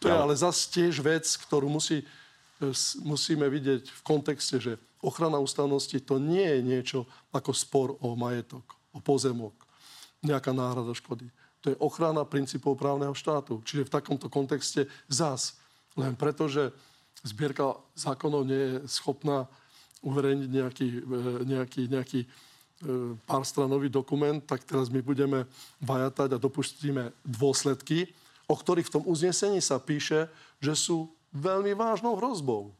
To 0.00 0.08
je 0.08 0.16
ale 0.16 0.32
zase 0.32 0.72
tiež 0.72 1.04
vec, 1.04 1.28
ktorú 1.28 1.68
musí, 1.68 2.00
e, 2.64 2.72
musíme 3.04 3.44
vidieť 3.44 3.92
v 3.92 4.00
kontexte, 4.00 4.56
že 4.56 4.80
ochrana 5.04 5.36
ústavnosti 5.36 6.00
to 6.00 6.16
nie 6.16 6.48
je 6.48 6.60
niečo 6.64 6.98
ako 7.28 7.52
spor 7.52 7.88
o 8.00 8.16
majetok, 8.16 8.64
o 8.96 9.04
pozemok, 9.04 9.52
nejaká 10.24 10.56
náhrada 10.56 10.96
škody. 10.96 11.28
To 11.60 11.76
je 11.76 11.80
ochrana 11.84 12.24
princípov 12.24 12.80
právneho 12.80 13.12
štátu. 13.12 13.60
Čiže 13.68 13.84
v 13.84 13.94
takomto 14.00 14.32
kontexte 14.32 14.88
zas, 15.12 15.60
len 15.92 16.16
preto, 16.16 16.48
že 16.48 16.72
zbierka 17.20 17.76
zákonov 17.92 18.48
nie 18.48 18.56
je 18.56 18.72
schopná 18.88 19.44
uverejniť 20.04 20.50
nejaký, 20.52 20.88
e, 21.00 21.22
nejaký, 21.48 21.82
nejaký 21.88 22.20
e, 22.22 22.28
párstranový 23.24 23.88
dokument, 23.88 24.38
tak 24.44 24.68
teraz 24.68 24.92
my 24.92 25.00
budeme 25.00 25.48
vajatať 25.80 26.36
a 26.36 26.42
dopustíme 26.42 27.10
dôsledky, 27.24 28.12
o 28.44 28.54
ktorých 28.54 28.92
v 28.92 28.94
tom 29.00 29.04
uznesení 29.08 29.64
sa 29.64 29.80
píše, 29.80 30.28
že 30.60 30.76
sú 30.76 31.08
veľmi 31.32 31.72
vážnou 31.72 32.20
hrozbou. 32.20 32.76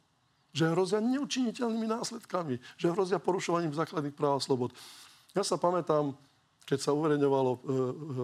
Že 0.54 0.70
hrozia 0.70 1.00
neučiniteľnými 1.02 1.88
následkami. 1.90 2.62
Že 2.78 2.94
hrozia 2.94 3.18
porušovaním 3.18 3.74
základných 3.74 4.14
práv 4.14 4.38
a 4.38 4.44
slobod. 4.44 4.70
Ja 5.34 5.42
sa 5.42 5.58
pamätám, 5.58 6.14
keď 6.62 6.78
sa 6.78 6.94
uverejňovalo 6.94 7.50
e, 7.50 7.58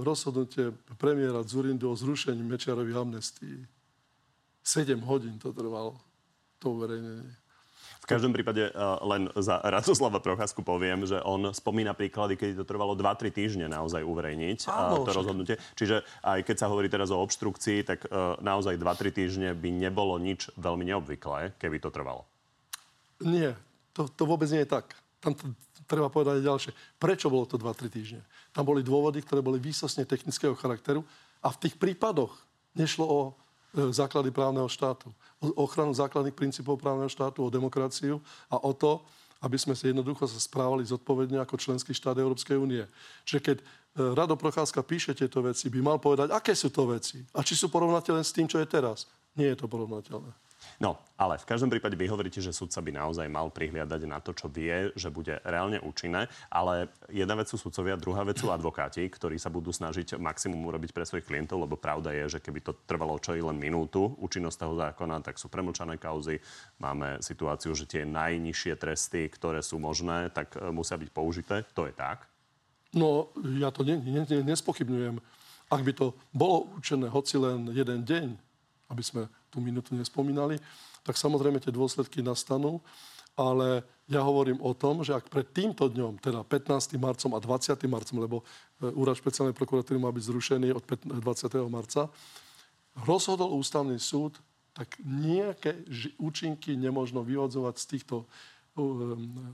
rozhodnutie 0.07 0.71
premiéra 0.95 1.43
Zurindu 1.43 1.91
o 1.91 1.99
zrušení 1.99 2.41
Mečiarových 2.45 3.01
amnestí. 3.03 3.51
7 4.63 5.01
hodín 5.03 5.41
to 5.41 5.51
trvalo, 5.51 5.99
to 6.63 6.71
uverejnenie. 6.71 7.35
V 8.01 8.07
každom 8.09 8.33
prípade 8.33 8.73
uh, 8.73 8.97
len 9.05 9.29
za 9.37 9.61
Radoslava 9.61 10.25
Procházku 10.25 10.65
poviem, 10.65 11.05
že 11.05 11.21
on 11.21 11.53
spomína 11.53 11.93
príklady, 11.93 12.35
kedy 12.35 12.57
to 12.57 12.65
trvalo 12.65 12.97
2-3 12.97 13.29
týždne 13.29 13.69
naozaj 13.69 14.01
uverejniť 14.01 14.67
Áno, 14.73 15.05
uh, 15.05 15.05
to 15.05 15.13
však. 15.13 15.19
rozhodnutie. 15.21 15.57
Čiže 15.77 16.03
aj 16.25 16.41
keď 16.49 16.57
sa 16.57 16.67
hovorí 16.73 16.89
teraz 16.89 17.13
o 17.13 17.21
obštrukcii, 17.21 17.85
tak 17.85 18.09
uh, 18.09 18.41
naozaj 18.41 18.81
2-3 18.81 19.13
týždne 19.13 19.49
by 19.53 19.69
nebolo 19.69 20.17
nič 20.17 20.49
veľmi 20.57 20.89
neobvyklé, 20.89 21.61
keby 21.61 21.77
to 21.79 21.93
trvalo. 21.93 22.25
Nie, 23.21 23.53
to, 23.93 24.09
to 24.09 24.25
vôbec 24.25 24.49
nie 24.49 24.65
je 24.65 24.73
tak. 24.73 24.97
Tam 25.21 25.37
to, 25.37 25.53
treba 25.85 26.09
povedať 26.09 26.41
ďalšie. 26.41 26.73
Prečo 26.97 27.29
bolo 27.29 27.45
to 27.45 27.61
2-3 27.61 27.93
týždne? 27.93 28.25
Tam 28.57 28.65
boli 28.65 28.81
dôvody, 28.81 29.21
ktoré 29.21 29.45
boli 29.45 29.61
výsostne 29.61 30.09
technického 30.09 30.57
charakteru 30.57 31.05
a 31.45 31.53
v 31.53 31.61
tých 31.69 31.77
prípadoch 31.77 32.33
nešlo 32.73 33.05
o 33.05 33.21
základy 33.75 34.31
právneho 34.35 34.67
štátu. 34.67 35.11
O 35.39 35.65
ochranu 35.67 35.95
základných 35.95 36.35
princípov 36.35 36.83
právneho 36.83 37.09
štátu, 37.09 37.47
o 37.47 37.53
demokraciu 37.53 38.19
a 38.51 38.59
o 38.59 38.73
to, 38.75 39.03
aby 39.41 39.57
sme 39.57 39.73
sa 39.73 39.89
jednoducho 39.89 40.29
sa 40.29 40.37
správali 40.37 40.85
zodpovedne 40.85 41.41
ako 41.41 41.57
členský 41.57 41.97
štát 41.97 42.19
Európskej 42.21 42.61
únie. 42.61 42.85
Čiže 43.25 43.41
keď 43.41 43.57
e, 43.57 43.65
Rado 44.13 44.37
Procházka 44.37 44.85
píše 44.85 45.17
tieto 45.17 45.41
veci, 45.41 45.73
by 45.73 45.81
mal 45.81 45.97
povedať, 45.97 46.29
aké 46.29 46.53
sú 46.53 46.69
to 46.69 46.85
veci 46.93 47.25
a 47.33 47.41
či 47.41 47.57
sú 47.57 47.73
porovnateľné 47.73 48.21
s 48.21 48.37
tým, 48.37 48.45
čo 48.45 48.61
je 48.61 48.69
teraz. 48.69 49.09
Nie 49.33 49.57
je 49.57 49.65
to 49.65 49.67
porovnateľné. 49.71 50.50
No, 50.81 50.97
ale 51.21 51.37
v 51.37 51.49
každom 51.49 51.69
prípade 51.69 51.93
vy 51.97 52.09
hovoríte, 52.09 52.41
že 52.41 52.57
sudca 52.57 52.81
by 52.81 52.93
naozaj 52.97 53.29
mal 53.29 53.53
prihliadať 53.53 54.01
na 54.09 54.17
to, 54.21 54.33
čo 54.33 54.49
vie, 54.49 54.89
že 54.97 55.13
bude 55.13 55.37
reálne 55.45 55.77
účinné, 55.81 56.29
ale 56.49 56.89
jedna 57.13 57.37
vec 57.37 57.53
sú 57.53 57.61
sudcovia, 57.61 58.01
druhá 58.01 58.25
vec 58.25 58.41
sú 58.41 58.49
advokáti, 58.49 59.05
ktorí 59.05 59.37
sa 59.37 59.53
budú 59.53 59.73
snažiť 59.73 60.17
maximum 60.17 60.61
urobiť 60.73 60.97
pre 60.97 61.05
svojich 61.05 61.29
klientov, 61.29 61.69
lebo 61.69 61.77
pravda 61.77 62.17
je, 62.17 62.37
že 62.37 62.43
keby 62.45 62.65
to 62.65 62.73
trvalo 62.89 63.21
čo 63.21 63.37
i 63.37 63.45
len 63.45 63.61
minútu, 63.61 64.17
účinnosť 64.21 64.57
toho 64.57 64.75
zákona, 64.81 65.21
tak 65.21 65.37
sú 65.37 65.53
premlčané 65.53 66.01
kauzy. 66.01 66.41
Máme 66.81 67.21
situáciu, 67.21 67.77
že 67.77 67.85
tie 67.85 68.09
najnižšie 68.09 68.73
tresty, 68.81 69.29
ktoré 69.29 69.61
sú 69.61 69.77
možné, 69.77 70.33
tak 70.33 70.57
e, 70.57 70.73
musia 70.73 70.97
byť 70.97 71.11
použité. 71.13 71.69
To 71.77 71.85
je 71.85 71.93
tak? 71.93 72.25
No, 72.97 73.29
ja 73.61 73.69
to 73.69 73.85
ne, 73.85 74.01
ne, 74.01 74.25
ne, 74.25 74.39
nespochybňujem. 74.49 75.21
Ak 75.71 75.87
by 75.87 75.93
to 75.95 76.17
bolo 76.35 76.73
určené 76.75 77.07
hoci 77.07 77.39
len 77.39 77.71
jeden 77.71 78.03
deň, 78.03 78.29
aby 78.91 79.03
sme 79.07 79.23
tú 79.51 79.59
minútu 79.59 79.99
nespomínali, 79.99 80.57
tak 81.03 81.19
samozrejme 81.19 81.59
tie 81.59 81.75
dôsledky 81.75 82.23
nastanú. 82.23 82.79
Ale 83.39 83.87
ja 84.11 84.27
hovorím 84.27 84.59
o 84.59 84.75
tom, 84.75 85.07
že 85.07 85.15
ak 85.15 85.31
pred 85.31 85.47
týmto 85.55 85.87
dňom, 85.87 86.19
teda 86.19 86.43
15. 86.43 86.99
marcom 86.99 87.31
a 87.35 87.39
20. 87.39 87.79
marcom, 87.87 88.17
lebo 88.19 88.37
e, 88.43 88.91
úrad 88.91 89.15
špeciálnej 89.15 89.55
prokuratúry 89.55 90.03
má 90.03 90.11
byť 90.11 90.25
zrušený 90.27 90.69
od 90.75 90.83
20. 90.83 91.23
marca, 91.71 92.11
rozhodol 93.07 93.55
ústavný 93.55 93.97
súd, 94.03 94.35
tak 94.75 94.99
nejaké 95.07 95.87
účinky 96.19 96.75
nemožno 96.75 97.23
vyvodzovať 97.23 97.75
z, 97.79 97.87
týchto, 97.87 98.17
e, 98.75 98.85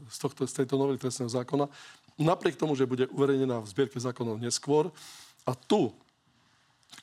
z, 0.08 0.16
tohto, 0.24 0.48
z 0.48 0.54
tejto 0.64 0.80
novely 0.80 0.96
trestného 0.96 1.28
zákona. 1.28 1.68
Napriek 2.16 2.56
tomu, 2.56 2.72
že 2.72 2.88
bude 2.88 3.04
uverejnená 3.12 3.60
v 3.60 3.70
zbierke 3.70 4.00
zákonov 4.00 4.40
neskôr. 4.40 4.88
A 5.44 5.52
tu, 5.52 5.92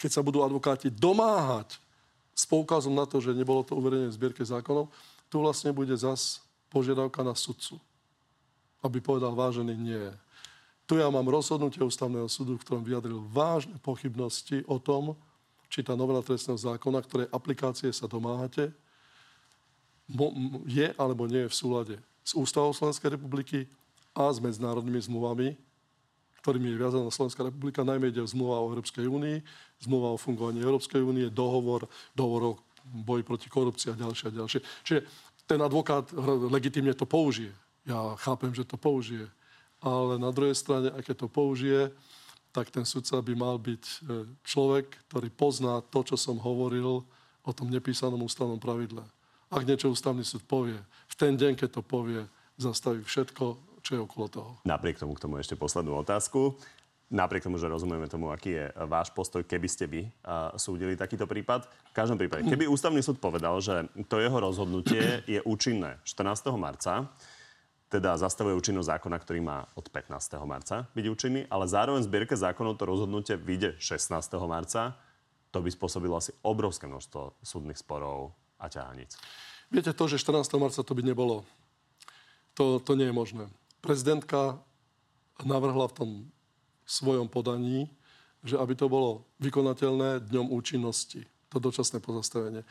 keď 0.02 0.10
sa 0.10 0.26
budú 0.26 0.42
advokáti 0.42 0.90
domáhať 0.90 1.78
s 2.34 2.44
poukazom 2.50 2.94
na 2.94 3.06
to, 3.06 3.22
že 3.22 3.38
nebolo 3.38 3.62
to 3.62 3.78
uvedené 3.78 4.10
v 4.10 4.18
zbierke 4.18 4.42
zákonov, 4.42 4.90
tu 5.30 5.42
vlastne 5.42 5.70
bude 5.74 5.94
zas 5.94 6.42
požiadavka 6.74 7.22
na 7.22 7.38
sudcu, 7.38 7.78
aby 8.82 8.98
povedal 9.02 9.38
vážený 9.38 9.74
nie. 9.78 10.10
Tu 10.84 11.00
ja 11.00 11.08
mám 11.08 11.30
rozhodnutie 11.30 11.80
ústavného 11.80 12.28
súdu, 12.28 12.60
v 12.60 12.66
ktorom 12.66 12.84
vyjadril 12.84 13.24
vážne 13.32 13.78
pochybnosti 13.80 14.66
o 14.68 14.82
tom, 14.82 15.16
či 15.72 15.82
tá 15.82 15.98
novela 15.98 16.22
trestného 16.22 16.60
zákona, 16.60 17.00
ktoré 17.02 17.24
aplikácie 17.34 17.90
sa 17.90 18.06
domáhate, 18.06 18.70
je 20.68 20.88
alebo 21.00 21.26
nie 21.26 21.48
je 21.48 21.52
v 21.52 21.58
súlade 21.58 21.96
s 22.22 22.36
ústavou 22.36 22.76
Slovenskej 22.76 23.16
republiky 23.16 23.66
a 24.14 24.30
s 24.30 24.38
medzinárodnými 24.38 25.02
zmluvami, 25.02 25.58
ktorými 26.44 26.76
je 26.76 26.82
viazaná 26.84 27.08
Slovenská 27.08 27.48
republika, 27.48 27.88
najmä 27.88 28.12
ide 28.12 28.20
zmluva 28.28 28.60
o 28.60 28.76
Európskej 28.76 29.08
únii, 29.08 29.40
zmluva 29.88 30.12
o 30.12 30.20
fungovaní 30.20 30.60
Európskej 30.60 31.00
únie, 31.00 31.32
dohovor, 31.32 31.88
dohovor 32.12 32.44
o 32.44 32.54
boji 32.84 33.24
proti 33.24 33.48
korupcii 33.48 33.96
a 33.96 34.00
ďalšie 34.00 34.26
a 34.28 34.38
ďalšie. 34.44 34.60
Čiže 34.84 35.00
ten 35.48 35.64
advokát 35.64 36.12
legitimne 36.52 36.92
to 36.92 37.08
použije. 37.08 37.56
Ja 37.88 38.20
chápem, 38.20 38.52
že 38.52 38.68
to 38.68 38.76
použije. 38.76 39.32
Ale 39.80 40.20
na 40.20 40.36
druhej 40.36 40.56
strane, 40.56 40.92
ak 40.92 41.08
to 41.16 41.32
použije, 41.32 41.96
tak 42.52 42.72
ten 42.72 42.84
sudca 42.84 43.24
by 43.24 43.34
mal 43.34 43.56
byť 43.58 43.84
e, 43.84 43.96
človek, 44.46 44.86
ktorý 45.10 45.28
pozná 45.34 45.82
to, 45.90 46.06
čo 46.06 46.16
som 46.20 46.38
hovoril 46.38 47.02
o 47.44 47.52
tom 47.52 47.68
nepísanom 47.68 48.20
ústavnom 48.24 48.62
pravidle. 48.62 49.04
Ak 49.48 49.66
niečo 49.66 49.92
ústavný 49.92 50.22
súd 50.24 50.46
povie, 50.46 50.78
v 51.08 51.16
ten 51.18 51.34
deň, 51.34 51.58
keď 51.58 51.80
to 51.80 51.82
povie, 51.82 52.24
zastaví 52.56 53.02
všetko, 53.04 53.73
čo 53.84 54.00
je 54.00 54.02
okolo 54.02 54.26
toho. 54.32 54.52
Napriek 54.64 54.96
tomu 54.96 55.14
k 55.14 55.24
tomu 55.28 55.38
ešte 55.44 55.60
poslednú 55.60 56.00
otázku. 56.00 56.56
Napriek 57.14 57.46
tomu, 57.46 57.62
že 57.62 57.70
rozumieme 57.70 58.10
tomu, 58.10 58.32
aký 58.34 58.58
je 58.58 58.66
váš 58.90 59.14
postoj, 59.14 59.46
keby 59.46 59.68
ste 59.70 59.86
by 59.86 60.02
uh, 60.02 60.56
súdili 60.58 60.98
takýto 60.98 61.30
prípad. 61.30 61.68
V 61.92 61.94
každom 61.94 62.18
prípade, 62.18 62.48
keby 62.48 62.66
ústavný 62.66 63.04
súd 63.06 63.22
povedal, 63.22 63.60
že 63.62 63.86
to 64.10 64.18
jeho 64.18 64.40
rozhodnutie 64.40 65.22
je 65.30 65.44
účinné 65.46 66.02
14. 66.08 66.50
marca, 66.58 67.12
teda 67.92 68.18
zastavuje 68.18 68.58
účinnosť 68.58 68.98
zákona, 68.98 69.18
ktorý 69.22 69.40
má 69.46 69.70
od 69.78 69.86
15. 69.86 70.10
marca 70.50 70.90
byť 70.98 71.06
účinný, 71.06 71.46
ale 71.54 71.70
zároveň 71.70 72.02
zbierke 72.02 72.34
zákonov 72.34 72.82
to 72.82 72.90
rozhodnutie 72.90 73.38
vyjde 73.38 73.78
16. 73.78 74.10
marca, 74.50 74.98
to 75.54 75.62
by 75.62 75.70
spôsobilo 75.70 76.18
asi 76.18 76.34
obrovské 76.42 76.90
množstvo 76.90 77.38
súdnych 77.46 77.78
sporov 77.78 78.34
a 78.58 78.74
ťahaníc. 78.74 79.14
Viete 79.70 79.94
to, 79.94 80.10
že 80.10 80.18
14. 80.18 80.50
marca 80.58 80.82
to 80.82 80.94
by 80.98 81.06
nebolo. 81.06 81.46
To, 82.58 82.82
to 82.82 82.98
nie 82.98 83.06
je 83.06 83.14
možné 83.14 83.46
prezidentka 83.84 84.64
navrhla 85.44 85.92
v 85.92 85.98
tom 86.00 86.10
svojom 86.88 87.28
podaní, 87.28 87.92
že 88.44 88.56
aby 88.56 88.76
to 88.80 88.88
bolo 88.88 89.28
vykonateľné 89.44 90.24
dňom 90.32 90.52
účinnosti, 90.52 91.28
to 91.52 91.60
dočasné 91.60 92.00
pozastavenie. 92.00 92.64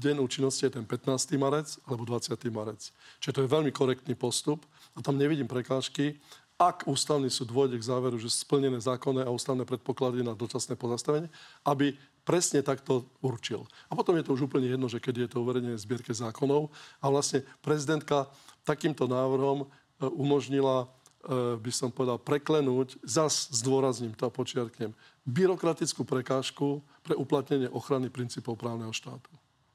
Deň 0.00 0.24
účinnosti 0.24 0.66
je 0.66 0.74
ten 0.80 0.84
15. 0.88 1.36
marec 1.36 1.76
alebo 1.84 2.08
20. 2.08 2.34
marec. 2.48 2.90
Čiže 3.20 3.34
to 3.36 3.42
je 3.44 3.52
veľmi 3.52 3.70
korektný 3.70 4.16
postup 4.16 4.64
a 4.96 5.04
tam 5.04 5.20
nevidím 5.20 5.46
prekážky. 5.46 6.18
Ak 6.60 6.86
ústavný 6.86 7.30
súd 7.30 7.50
dôjde 7.50 7.78
k 7.78 7.88
záveru, 7.88 8.18
že 8.18 8.30
splnené 8.30 8.78
zákonné 8.78 9.24
a 9.26 9.34
ústavné 9.34 9.64
predpoklady 9.64 10.22
na 10.22 10.36
dočasné 10.36 10.78
pozastavenie, 10.78 11.26
aby 11.66 11.96
presne 12.22 12.62
takto 12.62 13.06
určil. 13.18 13.66
A 13.90 13.98
potom 13.98 14.14
je 14.14 14.22
to 14.22 14.34
už 14.38 14.46
úplne 14.46 14.70
jedno, 14.70 14.86
že 14.86 15.02
keď 15.02 15.26
je 15.26 15.28
to 15.30 15.42
uverejnené 15.42 15.74
v 15.74 15.84
zbierke 15.84 16.14
zákonov 16.14 16.70
a 17.02 17.06
vlastne 17.10 17.42
prezidentka 17.62 18.30
takýmto 18.62 19.10
návrhom 19.10 19.66
umožnila, 20.10 20.86
e, 21.22 21.58
by 21.60 21.72
som 21.74 21.90
povedal, 21.92 22.18
preklenúť, 22.18 22.98
zas 23.06 23.50
zdôrazním 23.54 24.16
to 24.16 24.26
a 24.26 24.34
počiarknem, 24.34 24.90
byrokratickú 25.22 26.02
prekážku 26.02 26.82
pre 27.06 27.14
uplatnenie 27.14 27.70
ochrany 27.70 28.10
princípov 28.10 28.58
právneho 28.58 28.90
štátu. 28.90 29.30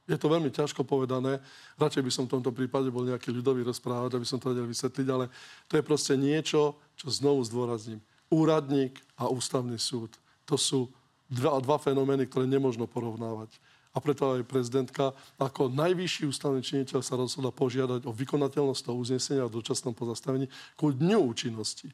Je 0.07 0.15
to 0.15 0.31
veľmi 0.31 0.47
ťažko 0.47 0.87
povedané. 0.87 1.43
Radšej 1.75 2.03
by 2.03 2.11
som 2.11 2.23
v 2.25 2.39
tomto 2.39 2.55
prípade 2.55 2.87
bol 2.87 3.03
nejaký 3.03 3.27
ľudový 3.27 3.67
rozprávať, 3.67 4.15
aby 4.15 4.23
som 4.23 4.39
to 4.39 4.55
vedel 4.55 4.63
vysvetliť, 4.63 5.07
ale 5.11 5.27
to 5.67 5.75
je 5.75 5.83
proste 5.83 6.15
niečo, 6.15 6.79
čo 6.95 7.11
znovu 7.11 7.43
zdôrazním. 7.43 7.99
Úradník 8.31 9.03
a 9.19 9.27
ústavný 9.27 9.75
súd. 9.75 10.15
To 10.47 10.55
sú 10.55 10.87
dva, 11.27 11.59
dva 11.59 11.75
fenomény, 11.75 12.23
ktoré 12.23 12.47
nemôžno 12.47 12.87
porovnávať 12.87 13.51
a 13.97 14.03
preto 14.03 14.37
aj 14.37 14.45
prezidentka 14.45 15.09
ako 15.41 15.73
najvyšší 15.73 16.29
ústavný 16.29 16.61
činiteľ 16.61 17.01
sa 17.01 17.17
rozhodla 17.17 17.49
požiadať 17.49 18.05
o 18.05 18.13
vykonateľnosť 18.13 18.81
toho 18.85 18.97
uznesenia 19.01 19.49
o 19.49 19.49
dočasnom 19.49 19.97
pozastavení 19.97 20.45
ku 20.77 20.93
dňu 20.93 21.17
účinnosti. 21.25 21.89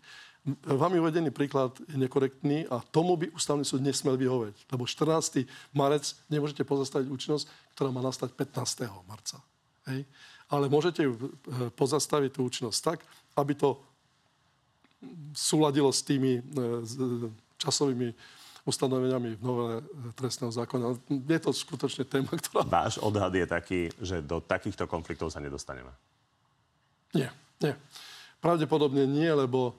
Vám 0.67 0.99
uvedený 0.99 1.31
príklad 1.31 1.71
je 1.87 1.95
nekorektný 1.95 2.67
a 2.67 2.83
tomu 2.83 3.15
by 3.15 3.31
ústavný 3.31 3.63
súd 3.63 3.79
nesmel 3.79 4.19
vyhovieť, 4.19 4.67
lebo 4.75 4.83
14. 4.83 5.47
marec 5.71 6.03
nemôžete 6.27 6.67
pozastaviť 6.67 7.07
účinnosť, 7.07 7.47
ktorá 7.79 7.95
má 7.95 8.03
nastať 8.03 8.35
15. 8.35 8.83
marca. 9.07 9.39
Hej? 9.87 10.03
Ale 10.51 10.67
môžete 10.67 11.07
ju 11.07 11.15
eh, 11.15 11.71
pozastaviť 11.71 12.35
tú 12.35 12.43
účinnosť 12.43 12.79
tak, 12.83 12.99
aby 13.39 13.55
to 13.55 13.79
súladilo 15.31 15.95
s 15.95 16.03
tými 16.03 16.35
eh, 16.35 16.43
časovými 17.63 18.11
ustanoveniami 18.63 19.35
v 19.35 19.43
novele 19.43 19.75
trestného 20.15 20.51
zákona. 20.51 20.95
Je 21.11 21.39
to 21.39 21.51
skutočne 21.51 22.07
téma, 22.07 22.31
ktorá... 22.31 22.63
Váš 22.63 22.95
odhad 23.03 23.35
je 23.35 23.47
taký, 23.47 23.81
že 23.99 24.23
do 24.23 24.39
takýchto 24.39 24.87
konfliktov 24.87 25.31
sa 25.35 25.43
nedostaneme? 25.43 25.91
Nie, 27.11 27.29
nie. 27.59 27.75
Pravdepodobne 28.39 29.03
nie, 29.03 29.27
lebo 29.27 29.75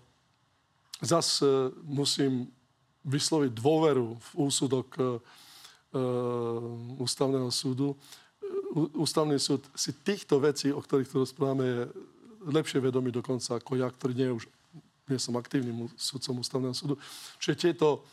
zase 1.01 1.73
musím 1.85 2.49
vysloviť 3.05 3.53
dôveru 3.53 4.17
v 4.17 4.29
úsudok 4.37 4.89
e, 4.97 5.03
ústavného 7.01 7.49
súdu. 7.53 7.93
Ústavný 8.97 9.37
súd 9.37 9.65
si 9.77 9.93
týchto 9.93 10.41
vecí, 10.41 10.73
o 10.73 10.81
ktorých 10.81 11.09
tu 11.09 11.21
rozprávame, 11.21 11.65
je 11.65 11.81
lepšie 12.49 12.81
vedomý 12.81 13.13
dokonca 13.13 13.61
ako 13.61 13.81
ja, 13.81 13.89
ktorý 13.89 14.13
nie, 14.13 14.29
je 14.29 14.37
už, 14.41 14.45
nie 15.09 15.19
som 15.21 15.37
aktívnym 15.37 15.89
súdcom 15.97 16.41
ústavného 16.41 16.77
súdu. 16.77 16.95
Čiže 17.41 17.73
tieto 17.73 18.05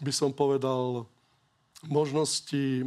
by 0.00 0.12
som 0.12 0.30
povedal, 0.32 1.08
možnosti, 1.84 2.82
e, 2.82 2.84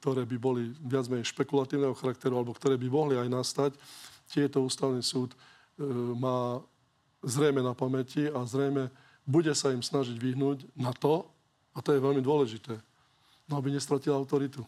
ktoré 0.00 0.24
by 0.24 0.36
boli 0.40 0.62
viac 0.80 1.06
menej 1.12 1.28
špekulatívneho 1.28 1.92
charakteru, 1.92 2.40
alebo 2.40 2.56
ktoré 2.56 2.80
by 2.80 2.88
mohli 2.88 3.14
aj 3.20 3.28
nastať, 3.28 3.72
tieto 4.30 4.64
ústavný 4.64 5.02
súd 5.04 5.34
e, 5.34 5.38
má 6.16 6.62
zrejme 7.20 7.60
na 7.60 7.76
pamäti 7.76 8.30
a 8.30 8.40
zrejme 8.48 8.88
bude 9.28 9.52
sa 9.52 9.70
im 9.70 9.84
snažiť 9.84 10.16
vyhnúť 10.16 10.64
na 10.74 10.90
to, 10.96 11.28
a 11.76 11.78
to 11.84 11.94
je 11.94 12.02
veľmi 12.02 12.24
dôležité, 12.24 12.74
no 13.46 13.60
aby 13.60 13.70
nestratil 13.70 14.16
autoritu. 14.16 14.64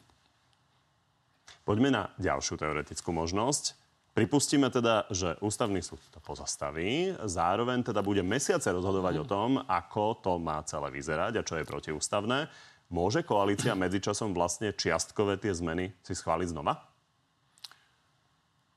Poďme 1.66 1.90
na 1.90 2.02
ďalšiu 2.18 2.58
teoretickú 2.58 3.10
možnosť. 3.14 3.81
Pripustíme 4.12 4.68
teda, 4.68 5.08
že 5.08 5.40
ústavný 5.40 5.80
súd 5.80 5.96
to 6.12 6.20
pozastaví, 6.20 7.16
zároveň 7.24 7.80
teda 7.80 8.04
bude 8.04 8.20
mesiace 8.20 8.68
rozhodovať 8.68 9.14
mm. 9.16 9.22
o 9.24 9.28
tom, 9.28 9.50
ako 9.64 10.20
to 10.20 10.32
má 10.36 10.60
celé 10.68 10.92
vyzerať 10.92 11.40
a 11.40 11.46
čo 11.46 11.56
je 11.56 11.64
protiústavné. 11.64 12.52
Môže 12.92 13.24
koalícia 13.24 13.72
medzičasom 13.72 14.36
vlastne 14.36 14.76
čiastkové 14.76 15.40
tie 15.40 15.56
zmeny 15.56 15.96
si 16.04 16.12
schváliť 16.12 16.52
znova? 16.52 16.76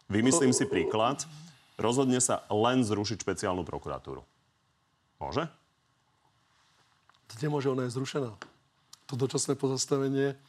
Vymyslím 0.07 0.55
si 0.55 0.63
príklad. 0.71 1.27
Rozhodne 1.75 2.23
sa 2.23 2.47
len 2.47 2.87
zrušiť 2.87 3.19
špeciálnu 3.19 3.67
prokuratúru. 3.67 4.23
Môže? 5.19 5.51
To 7.27 7.33
nemôže, 7.43 7.67
ona 7.67 7.83
je 7.83 7.95
zrušená. 7.99 8.31
To 9.11 9.13
dočasné 9.19 9.59
pozastavenie 9.59 10.39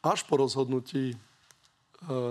až 0.00 0.24
po 0.24 0.40
rozhodnutí 0.40 1.20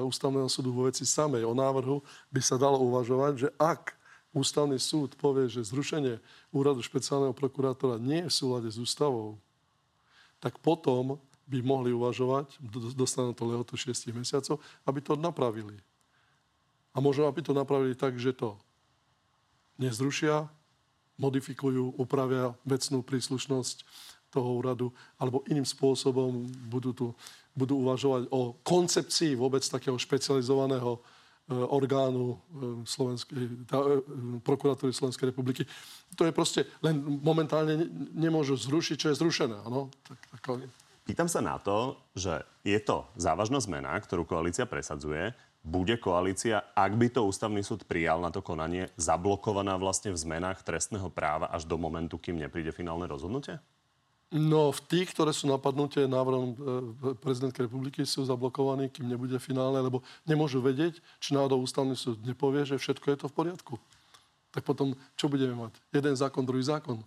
ústavného 0.06 0.45
súdu 0.45 0.69
vo 0.69 0.86
veci 0.86 1.04
samej 1.04 1.43
o 1.45 1.58
návrhu 1.58 1.99
by 2.30 2.41
sa 2.41 2.56
dalo 2.56 2.78
uvažovať, 2.86 3.34
že 3.47 3.49
ak 3.58 3.97
ústavný 4.36 4.78
súd 4.78 5.15
povie, 5.15 5.47
že 5.47 5.65
zrušenie 5.65 6.19
úradu 6.51 6.84
špeciálneho 6.84 7.32
prokurátora 7.32 7.97
nie 7.97 8.28
je 8.28 8.30
v 8.30 8.38
súlade 8.38 8.69
s 8.69 8.78
ústavou, 8.78 9.39
tak 10.43 10.60
potom 10.60 11.17
by 11.45 11.62
mohli 11.62 11.93
uvažovať, 11.93 12.58
dostanú 12.93 13.32
to 13.32 13.45
lehotu 13.45 13.78
6 13.78 14.12
mesiacov, 14.12 14.60
aby 14.84 14.99
to 14.99 15.13
napravili. 15.15 15.78
A 16.91 16.99
možno, 16.99 17.30
aby 17.30 17.41
to 17.45 17.54
napravili 17.54 17.93
tak, 17.93 18.17
že 18.17 18.34
to 18.34 18.58
nezrušia, 19.78 20.49
modifikujú, 21.15 21.95
upravia 21.95 22.51
vecnú 22.67 22.99
príslušnosť 22.99 23.88
toho 24.36 24.49
úradu, 24.60 24.91
alebo 25.15 25.47
iným 25.47 25.63
spôsobom 25.63 26.43
budú 26.67 26.91
tu 26.91 27.08
budú 27.56 27.80
uvažovať 27.82 28.28
o 28.30 28.60
koncepcii 28.62 29.39
vôbec 29.39 29.63
takého 29.63 29.96
špecializovaného 29.96 31.00
e, 31.00 31.00
orgánu 31.56 32.36
e, 32.36 32.38
Slovenskej, 32.84 33.65
tá, 33.65 33.80
e, 33.80 34.04
prokuratúry 34.44 34.91
Slovenskej 34.91 35.32
republiky. 35.32 35.63
To 36.20 36.28
je 36.28 36.36
proste, 36.36 36.68
len 36.84 37.00
momentálne 37.24 37.88
nemôžu 38.12 38.60
zrušiť, 38.60 38.96
čo 39.00 39.08
je 39.15 39.20
zrušené. 39.24 39.56
Ano? 39.63 39.88
Tak, 40.04 40.20
tak... 40.36 40.68
Pýtam 41.08 41.32
sa 41.32 41.39
na 41.39 41.56
to, 41.62 41.96
že 42.18 42.44
je 42.65 42.78
to 42.82 43.08
závažná 43.15 43.62
zmena, 43.63 43.96
ktorú 43.96 44.28
koalícia 44.28 44.68
presadzuje. 44.68 45.32
Bude 45.65 45.98
koalícia, 45.98 46.62
ak 46.78 46.94
by 46.94 47.08
to 47.10 47.26
ústavný 47.26 47.65
súd 47.65 47.89
prijal 47.89 48.22
na 48.22 48.30
to 48.30 48.46
konanie, 48.46 48.89
zablokovaná 48.98 49.78
vlastne 49.82 50.13
v 50.13 50.22
zmenách 50.22 50.62
trestného 50.62 51.10
práva 51.10 51.50
až 51.50 51.65
do 51.65 51.78
momentu, 51.78 52.22
kým 52.22 52.38
nepríde 52.38 52.70
finálne 52.70 53.10
rozhodnutie? 53.10 53.58
No, 54.33 54.73
v 54.73 54.81
tých, 54.89 55.13
ktoré 55.13 55.29
sú 55.29 55.45
napadnuté 55.45 56.09
návrhom 56.09 56.49
e, 56.51 56.57
prezidentky 57.21 57.61
republiky, 57.69 58.01
sú 58.03 58.25
zablokovaní, 58.25 58.89
kým 58.89 59.05
nebude 59.05 59.38
finálne, 59.38 59.77
lebo 59.77 60.01
nemôžu 60.25 60.65
vedieť, 60.65 60.97
či 61.21 61.38
náhodou 61.38 61.61
ústavný 61.61 61.93
súd 61.93 62.17
nepovie, 62.25 62.65
že 62.65 62.81
všetko 62.81 63.05
je 63.13 63.17
to 63.21 63.27
v 63.29 63.38
poriadku. 63.38 63.73
Tak 64.49 64.65
potom, 64.65 64.97
čo 65.13 65.29
budeme 65.29 65.53
mať? 65.53 65.77
Jeden 65.93 66.15
zákon, 66.17 66.41
druhý 66.41 66.65
zákon. 66.65 67.05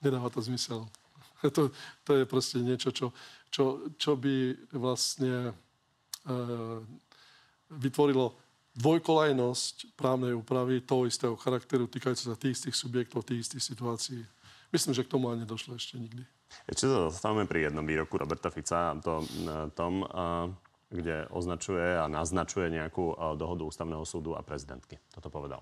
Nedáva 0.00 0.32
to 0.32 0.40
zmysel. 0.40 0.88
To, 1.42 1.74
to 2.06 2.22
je 2.22 2.24
proste 2.24 2.62
niečo, 2.62 2.94
čo, 2.94 3.10
čo, 3.50 3.90
čo 3.98 4.14
by 4.14 4.54
vlastne 4.78 5.50
e, 5.50 5.52
vytvorilo 7.66 8.30
dvojkolajnosť 8.78 9.98
právnej 9.98 10.38
úpravy 10.38 10.86
toho 10.86 11.04
istého 11.04 11.34
charakteru 11.36 11.90
týkajúce 11.90 12.30
sa 12.30 12.38
tých 12.38 12.56
istých 12.56 12.78
subjektov, 12.78 13.26
tých 13.26 13.42
istých 13.50 13.74
situácií. 13.74 14.22
Myslím, 14.72 14.96
že 14.96 15.04
k 15.04 15.12
tomu 15.12 15.28
ani 15.28 15.44
nedošlo 15.44 15.76
ešte 15.76 16.00
nikdy. 16.00 16.24
Ešte 16.64 16.88
sa 16.88 17.12
zastavíme 17.12 17.44
pri 17.44 17.68
jednom 17.68 17.84
výroku 17.84 18.16
Roberta 18.16 18.48
Fica, 18.48 18.96
to, 19.04 19.20
e, 19.20 19.68
tom, 19.76 20.00
uh, 20.00 20.48
kde 20.88 21.28
označuje 21.28 21.96
a 22.00 22.08
naznačuje 22.08 22.72
nejakú 22.72 23.12
uh, 23.12 23.36
dohodu 23.36 23.68
ústavného 23.68 24.04
súdu 24.08 24.32
a 24.32 24.40
prezidentky. 24.40 24.96
Toto 25.12 25.28
povedal. 25.28 25.60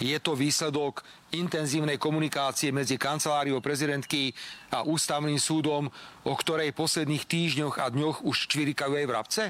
Je 0.00 0.16
to 0.16 0.32
výsledok 0.32 1.04
intenzívnej 1.36 2.00
komunikácie 2.00 2.72
medzi 2.72 2.96
kanceláriou 2.96 3.60
prezidentky 3.60 4.32
a 4.72 4.80
ústavným 4.80 5.36
súdom, 5.36 5.92
o 6.24 6.32
ktorej 6.32 6.72
posledných 6.72 7.28
týždňoch 7.28 7.76
a 7.76 7.92
dňoch 7.92 8.24
už 8.24 8.48
čvirikajú 8.48 8.96
aj 8.96 9.04
vrabce? 9.04 9.42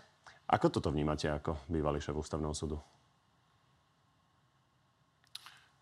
Ako 0.51 0.67
toto 0.75 0.91
vnímate 0.91 1.31
ako 1.31 1.55
bývalý 1.71 2.03
šéf 2.03 2.19
ústavného 2.19 2.51
súdu? 2.51 2.83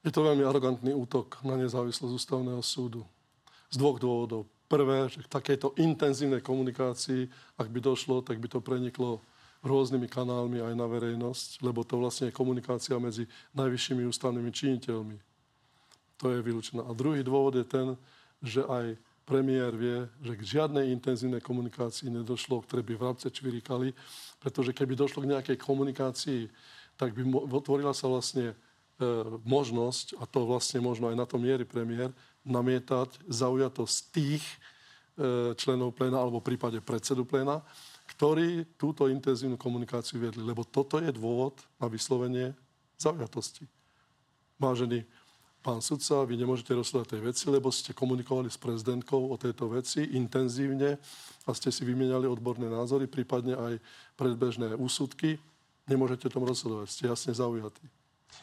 Je 0.06 0.14
to 0.14 0.22
veľmi 0.22 0.46
arogantný 0.46 0.94
útok 0.94 1.42
na 1.42 1.58
nezávislosť 1.58 2.14
ústavného 2.14 2.62
súdu. 2.62 3.02
Z 3.68 3.76
dvoch 3.76 3.98
dôvodov. 3.98 4.46
Prvé, 4.68 5.08
že 5.08 5.24
k 5.24 5.32
takejto 5.32 5.74
intenzívnej 5.80 6.44
komunikácii, 6.44 7.26
ak 7.56 7.68
by 7.72 7.80
došlo, 7.80 8.20
tak 8.20 8.38
by 8.38 8.46
to 8.46 8.61
preniklo 8.61 9.24
rôznymi 9.64 10.06
kanálmi 10.06 10.62
aj 10.62 10.74
na 10.76 10.87
verejnosť, 10.87 11.64
lebo 11.66 11.82
to 11.82 11.98
vlastne 11.98 12.30
je 12.30 12.37
komunikácia 12.37 12.94
medzi 13.00 13.26
najvyššími 13.58 14.06
ústavnými 14.06 14.52
činiteľmi. 14.54 15.18
To 16.22 16.30
je 16.30 16.38
vylúčené. 16.42 16.82
A 16.87 16.94
druhý 16.94 17.26
dôvod 17.26 17.58
je 17.58 17.66
ten, 17.66 17.98
že 18.38 18.62
aj 18.62 18.94
premiér 19.26 19.74
vie, 19.74 20.06
že 20.22 20.32
k 20.38 20.48
žiadnej 20.56 20.94
intenzívnej 20.94 21.42
komunikácii 21.42 22.08
nedošlo, 22.08 22.64
ktoré 22.64 22.80
by 22.87 22.94
vrabce 22.96 23.28
čvirikali, 23.28 23.92
pretože 24.38 24.72
keby 24.72 24.94
došlo 24.94 25.26
k 25.26 25.30
nejakej 25.37 25.56
komunikácii, 25.58 26.48
tak 26.96 27.12
by 27.12 27.26
otvorila 27.52 27.92
sa 27.92 28.08
vlastne 28.08 28.54
možnosť, 29.46 30.18
a 30.18 30.26
to 30.26 30.42
vlastne 30.42 30.82
možno 30.82 31.06
aj 31.11 31.16
na 31.16 31.26
to 31.26 31.38
miery 31.38 31.62
premiér, 31.62 32.11
namietať 32.42 33.22
zaujatosť 33.30 33.96
tých 34.11 34.42
e, 34.42 34.56
členov 35.54 35.94
pléna 35.94 36.18
alebo 36.18 36.42
v 36.42 36.54
prípade 36.54 36.78
predsedu 36.82 37.22
pléna, 37.22 37.62
ktorí 38.16 38.64
túto 38.80 39.06
intenzívnu 39.06 39.61
komunikáciu 39.61 40.18
viedli. 40.18 40.42
Lebo 40.42 40.64
toto 40.64 40.98
je 40.98 41.12
dôvod 41.12 41.61
na 41.78 41.87
vyslovenie 41.87 42.56
zaujatosti. 42.98 43.68
Vážený 44.58 45.06
pán 45.62 45.78
sudca, 45.78 46.26
vy 46.26 46.34
nemôžete 46.34 46.74
rozsledať 46.74 47.06
tej 47.14 47.22
veci, 47.22 47.44
lebo 47.52 47.68
ste 47.70 47.94
komunikovali 47.94 48.50
s 48.50 48.58
prezidentkou 48.58 49.30
o 49.30 49.37
tejto 49.38 49.70
veci 49.70 50.16
intenzívne 50.16 50.98
a 51.46 51.50
ste 51.54 51.70
si 51.70 51.87
vymieniali 51.87 52.26
odborné 52.26 52.66
názory, 52.66 53.06
prípadne 53.06 53.54
aj 53.54 53.74
predbežné 54.18 54.74
úsudky. 54.74 55.38
Nemôžete 55.87 56.32
tom 56.32 56.42
rozhodovať, 56.48 56.88
ste 56.90 57.04
jasne 57.06 57.32
zaujatí. 57.37 57.87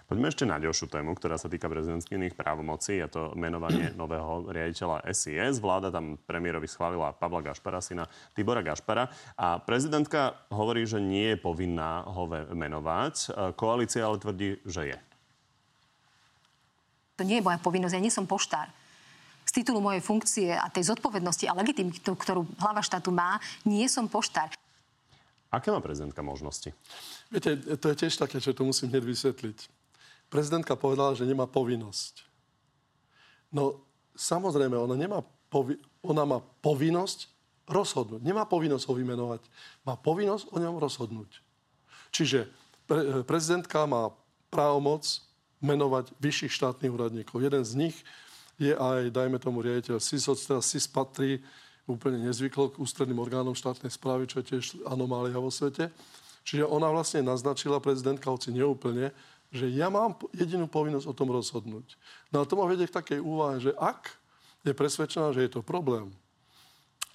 Poďme 0.06 0.30
ešte 0.30 0.46
na 0.46 0.62
ďalšiu 0.62 0.86
tému, 0.86 1.18
ktorá 1.18 1.42
sa 1.42 1.50
týka 1.50 1.66
prezidentských 1.66 2.38
právomocí. 2.38 3.02
Je 3.02 3.10
to 3.10 3.34
menovanie 3.34 3.90
nového 4.02 4.54
riaditeľa 4.54 5.02
SIS. 5.10 5.58
Vláda 5.58 5.90
tam 5.90 6.22
premiérovi 6.30 6.70
schválila 6.70 7.18
Pavla 7.18 7.42
Gašpara, 7.42 7.82
syna 7.82 8.06
Tibora 8.38 8.62
Gašpara. 8.62 9.10
A 9.34 9.58
prezidentka 9.58 10.46
hovorí, 10.54 10.86
že 10.86 11.02
nie 11.02 11.34
je 11.34 11.38
povinná 11.42 12.06
ho 12.06 12.30
menovať. 12.54 13.34
Koalícia 13.58 14.06
ale 14.06 14.22
tvrdí, 14.22 14.62
že 14.62 14.94
je. 14.94 14.98
To 17.18 17.24
nie 17.26 17.42
je 17.42 17.46
moja 17.48 17.58
povinnosť, 17.58 17.96
ja 17.98 18.04
nie 18.04 18.14
som 18.14 18.30
poštár 18.30 18.70
z 19.46 19.52
titulu 19.62 19.78
mojej 19.78 20.02
funkcie 20.02 20.50
a 20.58 20.66
tej 20.74 20.90
zodpovednosti 20.90 21.46
a 21.46 21.54
legitimitu, 21.54 22.18
ktorú 22.18 22.50
hlava 22.58 22.82
štátu 22.82 23.14
má, 23.14 23.38
nie 23.62 23.86
som 23.86 24.10
poštár. 24.10 24.50
Aké 25.54 25.70
má 25.70 25.80
prezidentka 25.80 26.20
možnosti? 26.26 26.74
Viete, 27.30 27.78
to 27.78 27.86
je 27.94 27.96
tiež 27.96 28.18
také, 28.18 28.42
čo 28.42 28.52
to 28.52 28.66
musím 28.66 28.92
hneď 28.92 29.06
vysvetliť 29.06 29.58
prezidentka 30.30 30.76
povedala, 30.76 31.18
že 31.18 31.28
nemá 31.28 31.46
povinnosť. 31.46 32.26
No 33.54 33.86
samozrejme, 34.16 34.76
ona, 34.76 34.96
nemá 34.98 35.24
povi- 35.52 35.80
ona 36.04 36.24
má 36.28 36.40
povinnosť 36.64 37.32
rozhodnúť. 37.66 38.22
Nemá 38.22 38.46
povinnosť 38.46 38.86
ho 38.90 38.94
vymenovať. 38.94 39.42
Má 39.84 39.98
povinnosť 39.98 40.54
o 40.54 40.58
ňom 40.62 40.76
rozhodnúť. 40.78 41.42
Čiže 42.14 42.48
pre- 42.86 43.26
prezidentka 43.26 43.84
má 43.90 44.14
právomoc 44.54 45.04
menovať 45.60 46.14
vyšších 46.22 46.54
štátnych 46.54 46.94
úradníkov. 46.94 47.42
Jeden 47.42 47.64
z 47.66 47.74
nich 47.76 47.98
je 48.56 48.72
aj, 48.72 49.12
dajme 49.12 49.42
tomu, 49.42 49.60
riaditeľ 49.66 50.00
SIS, 50.00 50.30
teda 50.46 50.62
SIS 50.62 50.86
patrí 50.88 51.42
úplne 51.86 52.22
nezvyklo 52.26 52.74
k 52.74 52.80
ústredným 52.82 53.20
orgánom 53.20 53.54
štátnej 53.54 53.94
správy, 53.94 54.26
čo 54.26 54.42
je 54.42 54.50
tiež 54.56 54.66
anomália 54.90 55.38
vo 55.38 55.52
svete. 55.54 55.90
Čiže 56.46 56.66
ona 56.66 56.90
vlastne 56.94 57.26
naznačila 57.26 57.82
prezidentka, 57.82 58.30
hoci 58.30 58.54
neúplne, 58.54 59.10
že 59.56 59.72
ja 59.72 59.88
mám 59.88 60.20
jedinú 60.36 60.68
povinnosť 60.68 61.08
o 61.08 61.16
tom 61.16 61.32
rozhodnúť. 61.32 61.96
No 62.28 62.44
a 62.44 62.48
to 62.48 62.60
ma 62.60 62.68
vedie 62.68 62.84
k 62.84 62.98
takej 63.00 63.24
úvahe, 63.24 63.64
že 63.64 63.72
ak 63.80 64.12
je 64.68 64.76
presvedčená, 64.76 65.32
že 65.32 65.48
je 65.48 65.52
to 65.56 65.64
problém, 65.64 66.12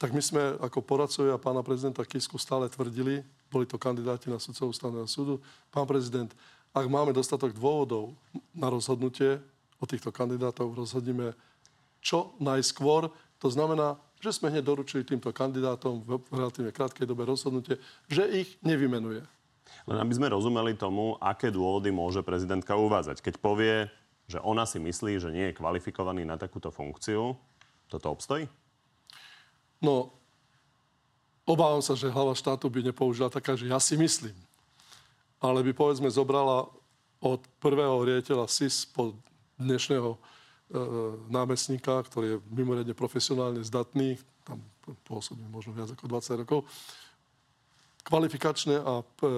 tak 0.00 0.16
my 0.16 0.22
sme 0.24 0.56
ako 0.64 0.80
poradcovia 0.80 1.36
pána 1.36 1.60
prezidenta 1.60 2.00
Kisku 2.08 2.40
stále 2.40 2.72
tvrdili, 2.72 3.20
boli 3.52 3.68
to 3.68 3.76
kandidáti 3.76 4.32
na 4.32 4.40
sudcov 4.40 4.72
ústavného 4.72 5.04
súdu, 5.04 5.44
pán 5.68 5.84
prezident, 5.84 6.32
ak 6.72 6.86
máme 6.88 7.12
dostatok 7.12 7.52
dôvodov 7.52 8.16
na 8.56 8.72
rozhodnutie 8.72 9.42
o 9.76 9.84
týchto 9.84 10.08
kandidátov, 10.08 10.72
rozhodneme 10.72 11.36
čo 12.00 12.32
najskôr. 12.40 13.12
To 13.44 13.48
znamená, 13.52 14.00
že 14.22 14.36
sme 14.36 14.48
hneď 14.48 14.64
doručili 14.64 15.04
týmto 15.04 15.34
kandidátom 15.34 16.00
v 16.04 16.20
relatívne 16.32 16.72
krátkej 16.72 17.04
dobe 17.04 17.28
rozhodnutie, 17.28 17.76
že 18.08 18.24
ich 18.30 18.56
nevymenuje. 18.64 19.24
Len 19.88 19.98
aby 19.98 20.12
sme 20.14 20.32
rozumeli 20.32 20.76
tomu, 20.76 21.16
aké 21.18 21.50
dôvody 21.50 21.90
môže 21.90 22.20
prezidentka 22.22 22.76
uvádzať. 22.76 23.24
Keď 23.24 23.34
povie, 23.40 23.88
že 24.30 24.38
ona 24.42 24.62
si 24.62 24.78
myslí, 24.78 25.18
že 25.18 25.34
nie 25.34 25.50
je 25.50 25.58
kvalifikovaný 25.58 26.22
na 26.22 26.38
takúto 26.38 26.70
funkciu, 26.70 27.34
toto 27.90 28.06
obstojí? 28.14 28.46
No, 29.82 30.14
obávam 31.42 31.82
sa, 31.82 31.98
že 31.98 32.12
hlava 32.12 32.38
štátu 32.38 32.70
by 32.70 32.92
nepoužila 32.92 33.32
taká, 33.32 33.58
že 33.58 33.66
ja 33.66 33.82
si 33.82 33.98
myslím. 33.98 34.36
Ale 35.42 35.64
by 35.66 35.72
povedzme 35.74 36.06
zobrala 36.06 36.68
od 37.20 37.40
prvého 37.58 38.06
riaditeľa 38.06 38.46
SIS 38.46 38.86
po 38.88 39.16
dnešného 39.60 40.16
e, 40.16 40.18
námestníka, 41.28 42.00
ktorý 42.06 42.36
je 42.36 42.42
mimoriadne 42.48 42.96
profesionálne 42.96 43.60
zdatný, 43.60 44.16
tam 44.44 44.60
pôsobí 45.04 45.44
možno 45.48 45.76
viac 45.76 45.92
ako 45.92 46.08
20 46.08 46.40
rokov, 46.44 46.64
kvalifikačné 48.10 48.74
a, 48.82 49.06
e, 49.22 49.30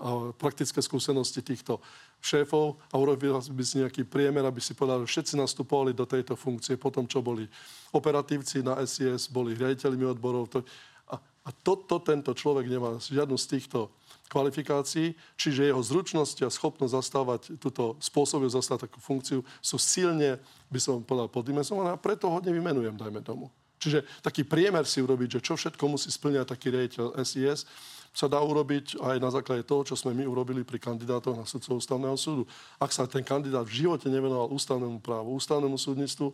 a 0.00 0.08
praktické 0.32 0.80
skúsenosti 0.80 1.44
týchto 1.44 1.76
šéfov 2.24 2.80
a 2.88 2.96
urobil 2.96 3.36
by 3.36 3.64
si 3.64 3.84
nejaký 3.84 4.08
priemer, 4.08 4.48
aby 4.48 4.64
si 4.64 4.72
povedal, 4.72 5.04
že 5.04 5.12
všetci 5.12 5.34
nastupovali 5.36 5.92
do 5.92 6.08
tejto 6.08 6.40
funkcie 6.40 6.80
po 6.80 6.88
tom, 6.88 7.04
čo 7.04 7.20
boli 7.20 7.44
operatívci 7.92 8.64
na 8.64 8.80
SIS, 8.80 9.28
boli 9.28 9.52
riaditeľmi 9.52 10.08
odborov. 10.16 10.48
To, 10.56 10.64
a, 11.12 11.20
a 11.20 11.50
toto 11.52 12.00
tento 12.00 12.32
človek 12.32 12.64
nemá 12.64 12.96
žiadnu 12.96 13.36
z 13.36 13.60
týchto 13.60 13.92
kvalifikácií, 14.32 15.12
čiže 15.36 15.68
jeho 15.68 15.84
zručnosti 15.84 16.40
a 16.40 16.48
schopnosť 16.48 16.96
zastávať 16.96 17.40
túto 17.60 18.00
spôsobu 18.00 18.48
zastávať 18.48 18.88
takú 18.88 19.04
funkciu 19.04 19.44
sú 19.60 19.76
silne, 19.76 20.40
by 20.72 20.80
som 20.80 21.04
povedal, 21.04 21.28
poddimenzované 21.28 21.92
a 21.92 22.00
preto 22.00 22.32
hodne 22.32 22.56
vymenujem, 22.56 22.96
dajme 22.96 23.20
tomu. 23.20 23.52
Čiže 23.84 24.00
taký 24.24 24.48
priemer 24.48 24.88
si 24.88 25.04
urobiť, 25.04 25.36
že 25.36 25.44
čo 25.44 25.60
všetko 25.60 25.84
musí 25.92 26.08
splňať 26.08 26.56
taký 26.56 26.72
riaditeľ 26.72 27.20
SIS, 27.20 27.68
sa 28.14 28.30
dá 28.30 28.40
urobiť 28.40 28.96
aj 28.96 29.16
na 29.20 29.28
základe 29.28 29.66
toho, 29.66 29.84
čo 29.84 29.92
sme 29.92 30.16
my 30.16 30.24
urobili 30.24 30.64
pri 30.64 30.80
kandidátoch 30.80 31.36
na 31.36 31.44
sudcov 31.44 31.82
ústavného 31.82 32.16
súdu. 32.16 32.48
Ak 32.80 32.96
sa 32.96 33.04
ten 33.04 33.20
kandidát 33.20 33.68
v 33.68 33.84
živote 33.84 34.08
nevenoval 34.08 34.48
ústavnému 34.54 35.04
právu, 35.04 35.36
ústavnému 35.36 35.76
súdnictvu, 35.76 36.32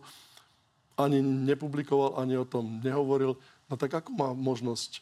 ani 0.95 1.19
nepublikoval, 1.19 2.21
ani 2.21 2.39
o 2.39 2.47
tom 2.47 2.79
nehovoril, 2.79 3.35
no 3.67 3.73
tak 3.75 3.99
ako 3.99 4.13
má 4.15 4.29
možnosť 4.31 4.91
e, 4.95 4.99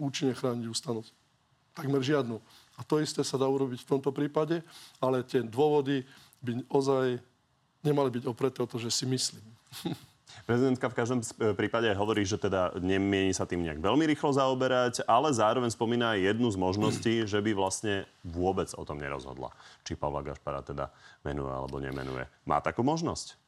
účinne 0.00 0.34
chrániť 0.34 0.66
ústavnosť? 0.72 1.12
Takmer 1.76 2.02
žiadnu. 2.02 2.42
A 2.74 2.80
to 2.82 2.98
isté 2.98 3.20
sa 3.22 3.36
dá 3.38 3.46
urobiť 3.46 3.84
v 3.84 3.90
tomto 3.94 4.10
prípade, 4.10 4.64
ale 4.98 5.22
tie 5.22 5.44
dôvody 5.44 6.02
by 6.40 6.64
ozaj 6.72 7.20
nemali 7.84 8.08
byť 8.08 8.24
opreté 8.24 8.64
o 8.64 8.66
to, 8.66 8.80
že 8.80 8.88
si 8.88 9.04
myslím. 9.04 9.44
Prezidentka 10.44 10.90
v 10.90 10.98
každom 10.98 11.20
e, 11.22 11.54
prípade 11.54 11.90
hovorí, 11.94 12.26
že 12.26 12.40
teda 12.40 12.74
nemieni 12.80 13.30
sa 13.30 13.46
tým 13.46 13.62
nejak 13.62 13.78
veľmi 13.78 14.04
rýchlo 14.10 14.34
zaoberať, 14.34 15.06
ale 15.06 15.30
zároveň 15.30 15.70
spomína 15.70 16.18
aj 16.18 16.34
jednu 16.34 16.48
z 16.50 16.58
možností, 16.58 17.14
že 17.24 17.38
by 17.38 17.54
vlastne 17.54 18.08
vôbec 18.26 18.72
o 18.74 18.82
tom 18.82 18.98
nerozhodla. 18.98 19.54
Či 19.86 19.94
Pavla 19.94 20.26
Gašpara 20.26 20.64
teda 20.64 20.90
menuje 21.22 21.52
alebo 21.52 21.76
nemenuje. 21.78 22.26
Má 22.44 22.58
takú 22.58 22.82
možnosť? 22.82 23.40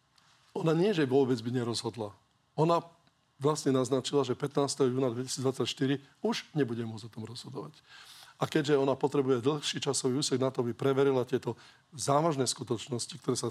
ona 0.53 0.77
nie, 0.77 0.93
že 0.93 1.09
vôbec 1.09 1.37
by 1.41 1.51
nerozhodla. 1.53 2.13
Ona 2.61 2.85
vlastne 3.41 3.73
naznačila, 3.73 4.23
že 4.23 4.37
15. 4.37 4.93
júna 4.93 5.09
2024 5.11 5.99
už 6.21 6.45
nebude 6.53 6.85
môcť 6.85 7.09
o 7.09 7.13
tom 7.13 7.25
rozhodovať. 7.25 7.73
A 8.37 8.45
keďže 8.51 8.77
ona 8.77 8.99
potrebuje 8.99 9.41
dlhší 9.41 9.79
časový 9.81 10.19
úsek 10.19 10.37
na 10.37 10.51
to, 10.51 10.67
aby 10.67 10.75
preverila 10.75 11.23
tieto 11.23 11.55
závažné 11.95 12.45
skutočnosti, 12.45 13.15
ktoré 13.23 13.37
sa 13.39 13.49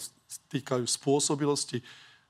týkajú 0.51 0.83
spôsobilosti 0.83 1.79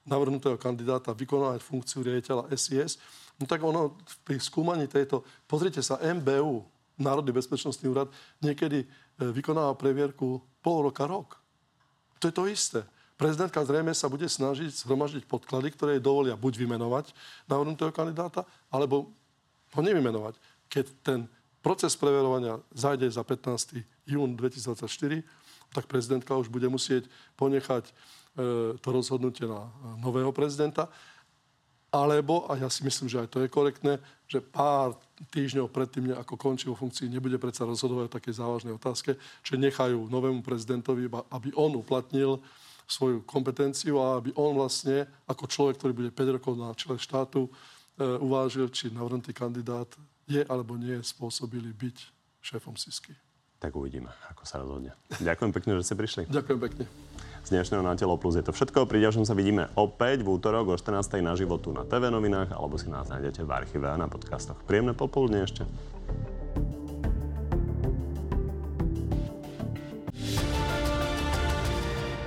navrhnutého 0.05 0.57
kandidáta 0.57 1.13
vykonávať 1.13 1.61
funkciu 1.61 2.01
riaditeľa 2.01 2.49
SIS, 2.53 2.97
no 3.37 3.45
tak 3.45 3.61
ono 3.61 3.97
pri 4.25 4.41
skúmaní 4.41 4.89
tejto, 4.89 5.21
pozrite 5.45 5.81
sa, 5.85 6.01
MBU, 6.01 6.65
Národný 7.01 7.33
bezpečnostný 7.33 7.89
úrad, 7.89 8.13
niekedy 8.43 8.85
e, 8.85 8.87
vykonáva 9.33 9.73
previerku 9.73 10.41
pol 10.61 10.85
roka, 10.85 11.09
rok. 11.09 11.41
To 12.21 12.29
je 12.29 12.33
to 12.33 12.45
isté. 12.45 12.81
Prezidentka 13.17 13.61
zrejme 13.65 13.93
sa 13.93 14.09
bude 14.09 14.25
snažiť 14.25 14.69
zhromaždiť 14.85 15.25
podklady, 15.25 15.73
ktoré 15.73 15.97
jej 15.97 16.03
dovolia 16.05 16.37
buď 16.37 16.61
vymenovať 16.61 17.13
navrhnutého 17.49 17.93
kandidáta, 17.93 18.45
alebo 18.69 19.13
ho 19.73 19.81
nevymenovať. 19.81 20.37
Keď 20.69 20.85
ten 21.05 21.19
proces 21.61 21.93
preverovania 21.93 22.57
zajde 22.73 23.09
za 23.09 23.21
15. 23.21 23.81
jún 24.09 24.33
2024, 24.37 25.21
tak 25.71 25.85
prezidentka 25.87 26.33
už 26.35 26.49
bude 26.49 26.67
musieť 26.67 27.07
ponechať 27.37 27.93
to 28.79 28.87
rozhodnutie 28.87 29.43
na 29.43 29.67
nového 29.99 30.31
prezidenta. 30.31 30.87
Alebo, 31.91 32.47
a 32.47 32.55
ja 32.55 32.71
si 32.71 32.87
myslím, 32.87 33.11
že 33.11 33.19
aj 33.19 33.27
to 33.27 33.43
je 33.43 33.51
korektné, 33.51 33.99
že 34.23 34.39
pár 34.39 34.95
týždňov 35.35 35.67
predtým, 35.67 36.15
ako 36.15 36.39
končí 36.39 36.71
vo 36.71 36.79
funkcii, 36.79 37.11
nebude 37.11 37.35
predsa 37.35 37.67
rozhodovať 37.67 38.07
o 38.07 38.15
takej 38.15 38.39
závažnej 38.39 38.73
otázke, 38.79 39.19
že 39.43 39.59
nechajú 39.59 40.07
novému 40.07 40.39
prezidentovi, 40.39 41.11
aby 41.11 41.51
on 41.51 41.75
uplatnil 41.75 42.39
svoju 42.87 43.27
kompetenciu 43.27 43.99
a 43.99 44.23
aby 44.23 44.31
on 44.39 44.55
vlastne, 44.55 45.03
ako 45.27 45.51
človek, 45.51 45.83
ktorý 45.83 45.91
bude 45.91 46.11
5 46.15 46.35
rokov 46.39 46.53
na 46.55 46.71
čele 46.79 46.95
štátu, 46.95 47.47
e, 47.47 47.51
uvážil, 48.23 48.71
či 48.71 48.87
navrhnutý 48.87 49.35
kandidát 49.35 49.87
je 50.31 50.47
alebo 50.47 50.79
nie 50.79 50.95
spôsobili 51.03 51.75
byť 51.75 51.97
šéfom 52.39 52.79
SISky. 52.79 53.11
Tak 53.59 53.75
uvidíme, 53.75 54.09
ako 54.31 54.43
sa 54.47 54.63
rozhodne. 54.63 54.95
Ďakujem 55.19 55.51
pekne, 55.51 55.71
že 55.79 55.91
ste 55.91 55.95
prišli. 55.99 56.21
Ďakujem 56.31 56.59
pekne. 56.71 56.85
Z 57.41 57.49
dnešného 57.49 57.81
Na 57.81 57.97
telo 57.97 58.21
plus 58.21 58.37
je 58.37 58.45
to 58.45 58.53
všetko. 58.53 58.85
Pri 58.85 59.01
ďalšom 59.01 59.25
sa 59.25 59.33
vidíme 59.33 59.65
opäť 59.73 60.21
v 60.21 60.37
útorok 60.37 60.71
o 60.71 60.75
14. 60.77 61.25
na 61.25 61.33
životu 61.33 61.73
na 61.73 61.81
TV 61.81 62.13
novinách 62.13 62.53
alebo 62.53 62.77
si 62.77 62.85
nás 62.85 63.09
nájdete 63.09 63.41
v 63.41 63.49
archíve 63.49 63.89
a 63.89 63.97
na 63.97 64.05
podcastoch. 64.05 64.61
Príjemné 64.69 64.93
popoludne 64.93 65.41
ešte. 65.41 65.65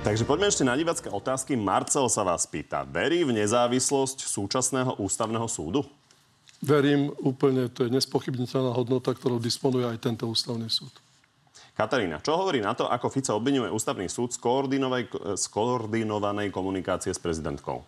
Takže 0.05 0.21
poďme 0.27 0.51
ešte 0.51 0.67
na 0.67 0.77
divacké 0.77 1.09
otázky. 1.09 1.57
Marcel 1.57 2.05
sa 2.11 2.21
vás 2.21 2.45
pýta. 2.45 2.85
Verí 2.85 3.25
v 3.25 3.33
nezávislosť 3.41 4.27
súčasného 4.29 5.01
ústavného 5.01 5.49
súdu? 5.49 5.81
Verím 6.61 7.09
úplne, 7.23 7.71
to 7.73 7.87
je 7.87 7.89
nespochybniteľná 7.89 8.69
hodnota, 8.75 9.15
ktorou 9.15 9.41
disponuje 9.41 9.87
aj 9.87 9.97
tento 10.05 10.29
ústavný 10.29 10.69
súd. 10.69 11.04
Katarína, 11.75 12.23
čo 12.23 12.39
hovorí 12.39 12.63
na 12.63 12.71
to, 12.71 12.87
ako 12.87 13.11
Fico 13.11 13.35
obvinuje 13.35 13.67
ústavný 13.67 14.07
súd 14.07 14.31
z, 14.31 14.39
z 15.35 15.45
koordinovanej 15.51 16.47
komunikácie 16.47 17.11
s 17.11 17.19
prezidentkou? 17.19 17.83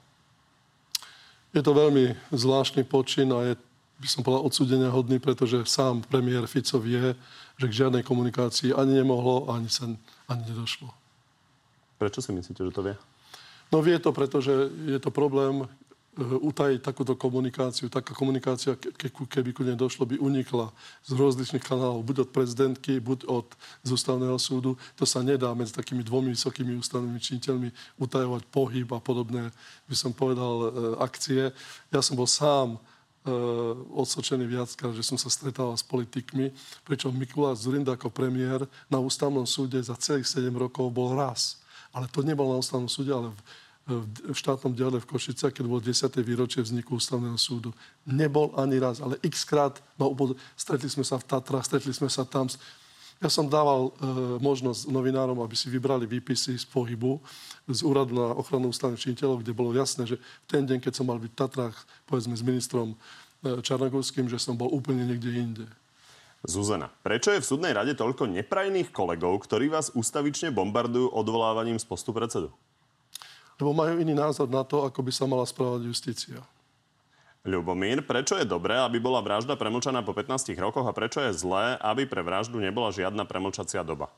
Je 1.56 1.64
to 1.64 1.72
veľmi 1.72 2.12
zvláštny 2.36 2.84
počin 2.84 3.32
a 3.32 3.48
je, 3.48 3.54
by 4.04 4.08
som 4.12 4.28
povedal, 4.28 4.44
odsúdenia 4.44 4.92
hodný, 4.92 5.24
pretože 5.24 5.64
sám 5.64 6.04
premiér 6.04 6.44
Fico 6.52 6.84
vie, 6.84 7.16
že 7.56 7.66
k 7.72 7.78
žiadnej 7.88 8.04
komunikácii 8.04 8.76
ani 8.76 9.00
nemohlo, 9.00 9.48
ani 9.48 9.72
sa 9.72 9.88
ani 10.28 10.44
nedošlo. 10.52 10.92
Prečo 11.96 12.20
si 12.20 12.36
myslíte, 12.36 12.68
že 12.68 12.76
to 12.76 12.84
vie? 12.84 12.96
No 13.72 13.80
vie 13.80 13.96
to, 14.04 14.12
pretože 14.12 14.52
je 14.84 15.00
to 15.00 15.16
problém 15.16 15.64
utajiť 16.18 16.82
takúto 16.82 17.14
komunikáciu. 17.14 17.94
Taká 17.94 18.18
komunikácia, 18.18 18.74
ke, 18.74 19.10
keby 19.10 19.54
ku 19.54 19.62
nej 19.62 19.78
došlo, 19.78 20.10
by 20.10 20.18
unikla 20.18 20.74
z 21.06 21.14
rozličných 21.14 21.62
kanálov, 21.62 22.02
buď 22.02 22.26
od 22.26 22.30
prezidentky, 22.34 22.98
buď 22.98 23.30
od 23.30 23.48
z 23.86 23.90
ústavného 23.94 24.38
súdu. 24.42 24.74
To 24.98 25.06
sa 25.06 25.22
nedá 25.22 25.54
medzi 25.54 25.78
takými 25.78 26.02
dvomi 26.02 26.34
vysokými 26.34 26.74
ústavnými 26.82 27.22
činiteľmi 27.22 27.70
utajovať 28.02 28.44
pohyb 28.50 28.90
a 28.94 29.00
podobné, 29.00 29.54
by 29.86 29.96
som 29.96 30.12
povedal, 30.12 30.54
eh, 30.58 30.70
akcie. 31.06 31.42
Ja 31.94 32.02
som 32.02 32.18
bol 32.18 32.26
sám 32.26 32.76
eh, 32.76 33.32
odsočený 33.94 34.50
viackrát, 34.50 34.98
že 34.98 35.06
som 35.06 35.22
sa 35.22 35.30
stretával 35.30 35.78
s 35.78 35.86
politikmi, 35.86 36.50
pričom 36.82 37.14
Mikuláš 37.14 37.70
Zurinda 37.70 37.94
ako 37.94 38.10
premiér 38.10 38.66
na 38.90 38.98
ústavnom 38.98 39.46
súde 39.46 39.78
za 39.86 39.94
celých 39.96 40.26
7 40.26 40.50
rokov 40.50 40.90
bol 40.90 41.14
raz 41.14 41.62
ale 41.98 42.06
to 42.14 42.22
nebolo 42.22 42.54
na 42.54 42.62
ústavnom 42.62 42.86
súde, 42.86 43.10
ale 43.10 43.34
v, 43.34 43.40
v 43.88 44.36
štátnom 44.36 44.76
diale 44.76 45.00
v 45.00 45.08
Košice, 45.08 45.48
keď 45.48 45.64
bolo 45.64 45.80
10. 45.80 46.12
výročie 46.20 46.60
vzniku 46.60 47.00
ústavného 47.00 47.40
súdu. 47.40 47.72
Nebol 48.04 48.52
ani 48.60 48.84
raz, 48.84 49.00
ale 49.00 49.16
x 49.24 49.48
krát, 49.48 49.80
no, 49.96 50.12
stretli 50.60 50.92
sme 50.92 51.08
sa 51.08 51.16
v 51.16 51.24
Tatrách, 51.24 51.64
stretli 51.64 51.96
sme 51.96 52.12
sa 52.12 52.28
tam. 52.28 52.52
Ja 53.18 53.32
som 53.32 53.48
dával 53.48 53.90
e, 53.90 53.92
možnosť 54.44 54.92
novinárom, 54.92 55.40
aby 55.40 55.56
si 55.56 55.72
vybrali 55.72 56.06
výpisy 56.06 56.54
z 56.60 56.68
pohybu 56.68 57.18
z 57.66 57.82
úradu 57.82 58.14
na 58.14 58.36
ochranu 58.36 58.70
ústavných 58.70 59.00
činiteľov, 59.00 59.42
kde 59.42 59.58
bolo 59.58 59.74
jasné, 59.74 60.06
že 60.06 60.20
v 60.20 60.48
ten 60.52 60.68
deň, 60.68 60.84
keď 60.84 60.94
som 60.94 61.08
mal 61.08 61.18
byť 61.18 61.32
v 61.34 61.40
Tatrách, 61.40 61.78
povedzme 62.06 62.36
s 62.36 62.44
ministrom 62.46 62.94
e, 62.94 62.98
Čarnogórským, 63.64 64.28
že 64.28 64.38
som 64.38 64.54
bol 64.54 64.70
úplne 64.70 65.08
niekde 65.08 65.32
inde. 65.34 65.66
Zuzana, 66.46 66.94
prečo 67.02 67.34
je 67.34 67.42
v 67.42 67.50
súdnej 67.50 67.74
rade 67.74 67.98
toľko 67.98 68.30
neprajných 68.30 68.94
kolegov, 68.94 69.42
ktorí 69.48 69.74
vás 69.74 69.90
ustavične 69.96 70.54
bombardujú 70.54 71.10
odvolávaním 71.10 71.82
z 71.82 71.88
postu 71.90 72.14
predsedu? 72.14 72.54
Lebo 73.58 73.74
majú 73.74 73.98
iný 73.98 74.14
názor 74.14 74.46
na 74.46 74.62
to, 74.62 74.86
ako 74.86 75.02
by 75.02 75.12
sa 75.12 75.26
mala 75.26 75.46
správať 75.46 75.90
justícia. 75.90 76.40
Ľubomír, 77.48 78.04
prečo 78.04 78.36
je 78.36 78.44
dobré, 78.44 78.76
aby 78.76 79.00
bola 79.00 79.24
vražda 79.24 79.56
premlčaná 79.56 80.04
po 80.04 80.12
15 80.12 80.52
rokoch 80.60 80.84
a 80.84 80.92
prečo 80.92 81.24
je 81.24 81.32
zlé, 81.32 81.80
aby 81.80 82.04
pre 82.04 82.20
vraždu 82.20 82.60
nebola 82.60 82.92
žiadna 82.92 83.24
premlčacia 83.24 83.82
doba? 83.88 84.12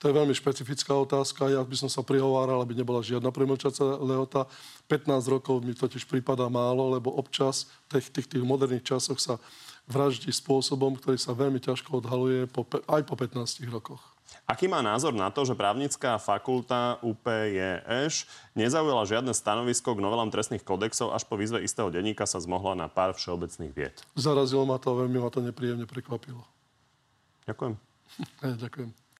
To 0.00 0.08
je 0.08 0.16
veľmi 0.16 0.32
špecifická 0.32 0.96
otázka. 0.96 1.52
Ja 1.52 1.60
by 1.60 1.76
som 1.76 1.92
sa 1.92 2.00
prihováral, 2.00 2.56
aby 2.64 2.72
nebola 2.72 3.04
žiadna 3.04 3.28
premlčacia 3.32 4.00
lehota. 4.00 4.48
15 4.88 5.28
rokov 5.28 5.60
mi 5.60 5.76
totiž 5.76 6.08
prípada 6.08 6.48
málo, 6.48 6.96
lebo 6.96 7.12
občas 7.12 7.68
v 7.88 7.96
tých, 7.96 8.08
tých, 8.08 8.26
tých 8.32 8.44
moderných 8.44 8.84
časoch 8.84 9.20
sa 9.20 9.36
vraždí 9.84 10.32
spôsobom, 10.32 10.96
ktorý 10.96 11.20
sa 11.20 11.36
veľmi 11.36 11.60
ťažko 11.60 12.00
odhaluje 12.00 12.48
po, 12.48 12.64
aj 12.88 13.02
po 13.04 13.14
15 13.16 13.60
rokoch. 13.68 14.00
Aký 14.44 14.66
má 14.68 14.84
názor 14.84 15.16
na 15.16 15.32
to, 15.32 15.46
že 15.46 15.56
právnická 15.56 16.20
fakulta 16.20 17.00
UPJŠ 17.00 18.28
nezaujala 18.52 19.08
žiadne 19.08 19.32
stanovisko 19.32 19.96
k 19.96 20.02
novelám 20.02 20.28
trestných 20.28 20.66
kodexov, 20.66 21.16
až 21.16 21.24
po 21.24 21.40
výzve 21.40 21.64
istého 21.64 21.88
denníka 21.88 22.28
sa 22.28 22.42
zmohla 22.42 22.76
na 22.76 22.86
pár 22.90 23.16
všeobecných 23.16 23.72
vied? 23.72 23.96
Zarazilo 24.18 24.66
ma 24.66 24.76
to 24.76 24.92
a 24.92 24.98
veľmi 25.06 25.18
ma 25.22 25.30
to 25.30 25.40
nepríjemne 25.40 25.86
prekvapilo. 25.86 26.42
Ďakujem. 27.46 27.74
Ďakujem. 28.62 28.99